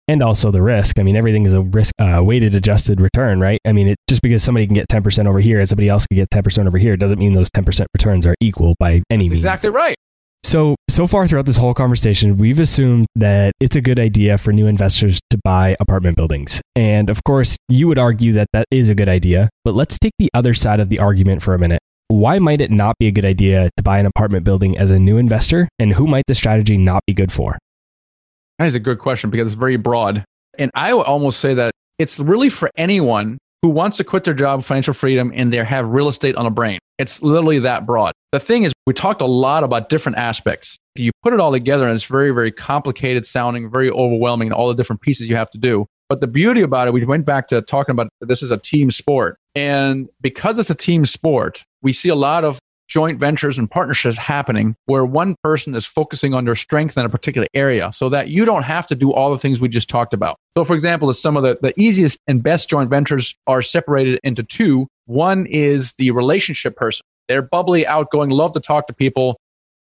[0.07, 0.98] And also the risk.
[0.98, 3.59] I mean, everything is a risk uh, weighted adjusted return, right?
[3.66, 6.16] I mean, it, just because somebody can get 10% over here and somebody else can
[6.16, 9.32] get 10% over here doesn't mean those 10% returns are equal by any That's means.
[9.32, 9.96] Exactly right.
[10.45, 14.53] So, so far throughout this whole conversation, we've assumed that it's a good idea for
[14.53, 16.61] new investors to buy apartment buildings.
[16.76, 19.49] And of course, you would argue that that is a good idea.
[19.64, 21.80] But let's take the other side of the argument for a minute.
[22.09, 24.99] Why might it not be a good idea to buy an apartment building as a
[24.99, 25.66] new investor?
[25.78, 27.59] And who might the strategy not be good for?
[28.59, 30.24] That is a good question because it's very broad.
[30.59, 34.35] And I would almost say that it's really for anyone who wants to quit their
[34.35, 36.79] job, financial freedom, and they have real estate on a brain.
[36.99, 38.12] It's literally that broad.
[38.33, 40.77] The thing is, we talked a lot about different aspects.
[40.97, 44.75] You put it all together and it's very, very complicated sounding, very overwhelming, all the
[44.75, 45.87] different pieces you have to do.
[46.11, 48.91] But the beauty about it, we went back to talking about this is a team
[48.91, 49.39] sport.
[49.55, 52.59] And because it's a team sport, we see a lot of
[52.89, 57.09] joint ventures and partnerships happening where one person is focusing on their strength in a
[57.09, 60.12] particular area so that you don't have to do all the things we just talked
[60.12, 60.37] about.
[60.57, 64.43] So, for example, some of the, the easiest and best joint ventures are separated into
[64.43, 64.87] two.
[65.07, 67.05] One is the relationship person.
[67.28, 69.37] They're bubbly, outgoing, love to talk to people.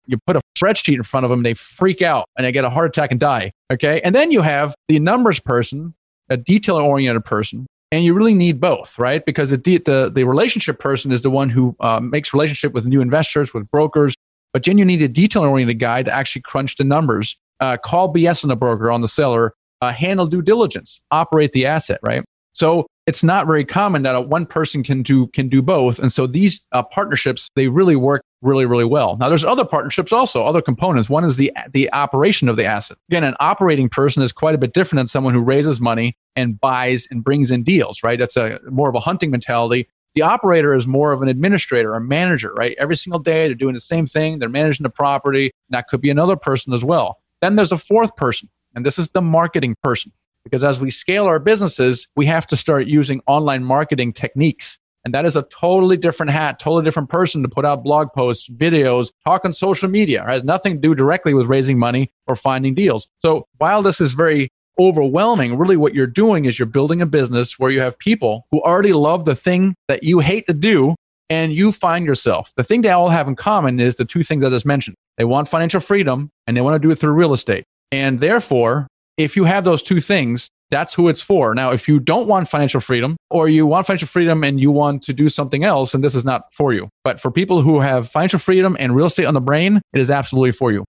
[0.07, 2.71] You put a spreadsheet in front of them, they freak out and they get a
[2.71, 3.53] heart attack and die.
[3.73, 4.01] Okay.
[4.03, 5.95] And then you have the numbers person,
[6.29, 9.25] a detail oriented person and you really need both, right?
[9.25, 13.01] Because the the, the relationship person is the one who uh, makes relationship with new
[13.01, 14.15] investors, with brokers.
[14.53, 18.13] But then you need a detail oriented guy to actually crunch the numbers, uh, call
[18.13, 22.25] BS on the broker, on the seller, uh, handle due diligence, operate the asset, right?
[22.53, 25.99] So it's not very common that one person can do can do both.
[25.99, 29.17] And so these uh, partnerships they really work really, really well.
[29.19, 31.09] Now, there's other partnerships also, other components.
[31.09, 32.97] One is the the operation of the asset.
[33.09, 36.61] Again, an operating person is quite a bit different than someone who raises money and
[36.61, 38.19] buys and brings in deals, right?
[38.19, 39.89] That's a more of a hunting mentality.
[40.15, 42.75] The operator is more of an administrator, a manager, right?
[42.79, 44.39] Every single day they're doing the same thing.
[44.39, 45.45] They're managing the property.
[45.45, 47.21] And That could be another person as well.
[47.41, 50.13] Then there's a fourth person, and this is the marketing person.
[50.45, 54.79] Because as we scale our businesses, we have to start using online marketing techniques.
[55.05, 58.49] And that is a totally different hat, totally different person to put out blog posts,
[58.49, 60.23] videos, talk on social media.
[60.25, 63.09] It has nothing to do directly with raising money or finding deals.
[63.21, 67.59] So while this is very overwhelming, really what you're doing is you're building a business
[67.59, 70.95] where you have people who already love the thing that you hate to do
[71.29, 72.53] and you find yourself.
[72.57, 74.97] The thing they all have in common is the two things I just mentioned.
[75.17, 77.65] They want financial freedom and they want to do it through real estate.
[77.93, 78.87] And therefore,
[79.17, 81.55] if you have those two things, that's who it's for.
[81.55, 85.03] Now, if you don't want financial freedom or you want financial freedom and you want
[85.05, 86.89] to do something else, and this is not for you.
[87.05, 90.11] But for people who have financial freedom and real estate on the brain, it is
[90.11, 90.85] absolutely for you.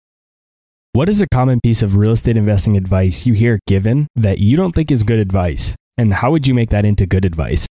[0.93, 4.57] What is a common piece of real estate investing advice you hear given that you
[4.57, 5.75] don't think is good advice?
[5.97, 7.65] And how would you make that into good advice?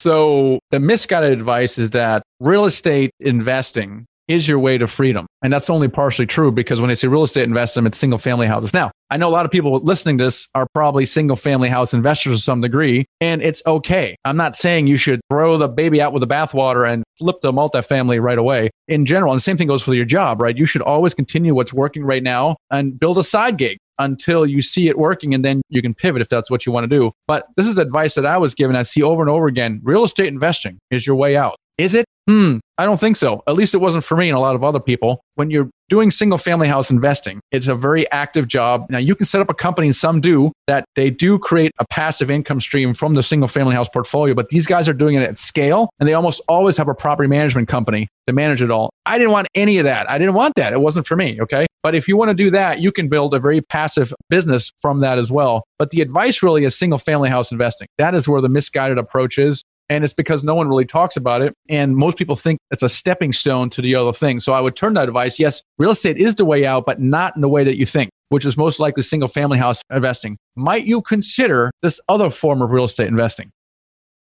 [0.00, 5.26] So, the misguided advice is that real estate investing is your way to freedom.
[5.42, 8.46] And that's only partially true because when they say real estate investment, it's single family
[8.46, 8.74] houses.
[8.74, 11.94] Now, I know a lot of people listening to this are probably single family house
[11.94, 14.16] investors to some degree, and it's okay.
[14.24, 17.52] I'm not saying you should throw the baby out with the bathwater and flip to
[17.52, 18.70] multifamily right away.
[18.88, 20.56] In general, and the same thing goes for your job, right?
[20.56, 24.60] You should always continue what's working right now and build a side gig until you
[24.60, 27.12] see it working and then you can pivot if that's what you want to do.
[27.26, 28.76] But this is advice that I was given.
[28.76, 29.80] I see over and over again.
[29.82, 31.56] Real estate investing is your way out.
[31.78, 32.06] Is it?
[32.28, 33.44] Hmm, I don't think so.
[33.46, 35.22] At least it wasn't for me and a lot of other people.
[35.36, 38.86] When you're doing single family house investing, it's a very active job.
[38.90, 41.86] Now, you can set up a company, and some do, that they do create a
[41.86, 45.22] passive income stream from the single family house portfolio, but these guys are doing it
[45.22, 48.90] at scale and they almost always have a property management company to manage it all.
[49.04, 50.10] I didn't want any of that.
[50.10, 50.72] I didn't want that.
[50.72, 51.40] It wasn't for me.
[51.40, 51.66] Okay.
[51.84, 54.98] But if you want to do that, you can build a very passive business from
[55.00, 55.62] that as well.
[55.78, 57.86] But the advice really is single family house investing.
[57.98, 59.62] That is where the misguided approach is.
[59.88, 61.54] And it's because no one really talks about it.
[61.68, 64.40] And most people think it's a stepping stone to the other thing.
[64.40, 67.36] So I would turn that advice yes, real estate is the way out, but not
[67.36, 70.36] in the way that you think, which is most likely single family house investing.
[70.56, 73.50] Might you consider this other form of real estate investing?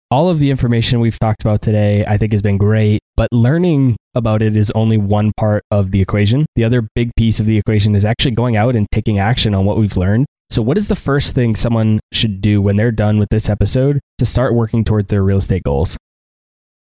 [0.09, 3.97] All of the information we've talked about today, I think, has been great, but learning
[4.15, 6.45] about it is only one part of the equation.
[6.55, 9.65] The other big piece of the equation is actually going out and taking action on
[9.65, 13.19] what we've learned so, what is the first thing someone should do when they're done
[13.19, 15.97] with this episode to start working towards their real estate goals?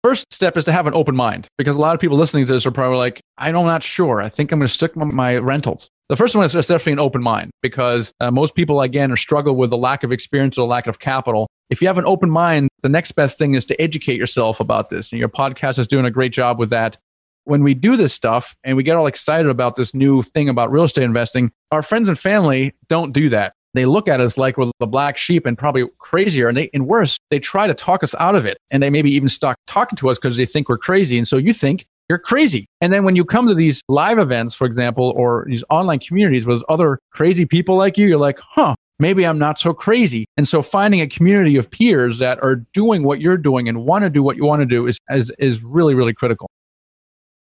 [0.04, 2.52] First step is to have an open mind because a lot of people listening to
[2.52, 4.22] this are probably like, I'm not sure.
[4.22, 5.88] I think I'm going to stick with my rentals.
[6.10, 9.56] The first one is definitely an open mind because uh, most people, again, are struggle
[9.56, 11.48] with the lack of experience or the lack of capital.
[11.70, 14.90] If you have an open mind, the next best thing is to educate yourself about
[14.90, 15.14] this.
[15.14, 16.98] And your podcast is doing a great job with that
[17.46, 20.72] when we do this stuff and we get all excited about this new thing about
[20.72, 23.54] real estate investing, our friends and family don't do that.
[23.74, 26.48] They look at us like we're the black sheep and probably crazier.
[26.48, 28.58] And they, and worse, they try to talk us out of it.
[28.70, 31.18] And they maybe even stop talking to us because they think we're crazy.
[31.18, 32.68] And so you think you're crazy.
[32.82, 36.46] And then when you come to these live events, for example, or these online communities
[36.46, 40.26] with other crazy people like you, you're like, huh, maybe I'm not so crazy.
[40.38, 44.04] And so finding a community of peers that are doing what you're doing and want
[44.04, 46.50] to do what you want to do is, is, is really, really critical.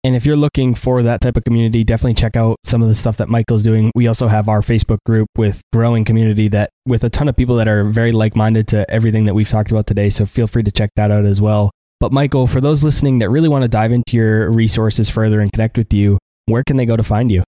[0.05, 2.95] And if you're looking for that type of community, definitely check out some of the
[2.95, 3.89] stuff that Michael's doing.
[3.95, 7.55] We also have our Facebook group with growing community that with a ton of people
[7.55, 10.09] that are very like-minded to everything that we've talked about today.
[10.09, 11.71] So feel free to check that out as well.
[12.01, 15.49] But Michael, for those listening that really want to dive into your resources further and
[15.53, 17.43] connect with you, where can they go to find you?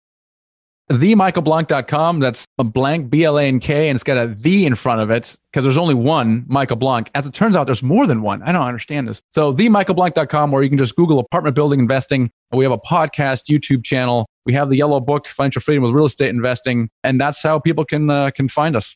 [0.92, 2.20] themichaelblank.com.
[2.20, 5.02] That's a blank, B L A N K, and it's got a the in front
[5.02, 7.10] of it because there's only one Michael Blank.
[7.16, 8.42] As it turns out, there's more than one.
[8.44, 9.22] I don't understand this.
[9.30, 12.32] So, themichaelblank.com, where you can just Google apartment building investing.
[12.52, 14.28] We have a podcast, YouTube channel.
[14.46, 17.86] We have the yellow book, Financial Freedom with Real Estate Investing, and that's how people
[17.86, 18.96] can uh, can find us.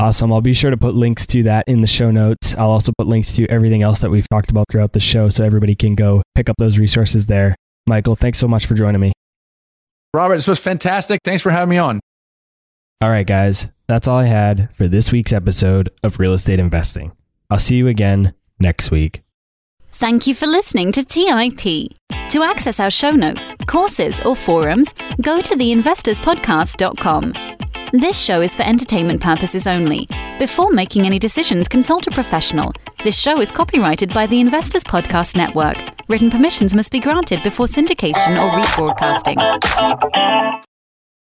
[0.00, 0.32] Awesome.
[0.32, 2.54] I'll be sure to put links to that in the show notes.
[2.54, 5.44] I'll also put links to everything else that we've talked about throughout the show so
[5.44, 7.56] everybody can go pick up those resources there.
[7.84, 9.12] Michael, thanks so much for joining me.
[10.14, 11.20] Robert, this was fantastic.
[11.24, 12.00] Thanks for having me on.
[13.00, 17.12] All right, guys, that's all I had for this week's episode of Real Estate Investing.
[17.50, 19.22] I'll see you again next week.
[19.92, 21.92] Thank you for listening to TIP.
[22.30, 27.32] To access our show notes, courses, or forums, go to theinvestorspodcast.com.
[27.92, 30.06] This show is for entertainment purposes only.
[30.38, 32.70] Before making any decisions, consult a professional.
[33.02, 35.78] This show is copyrighted by the Investors Podcast Network.
[36.06, 39.38] Written permissions must be granted before syndication or rebroadcasting.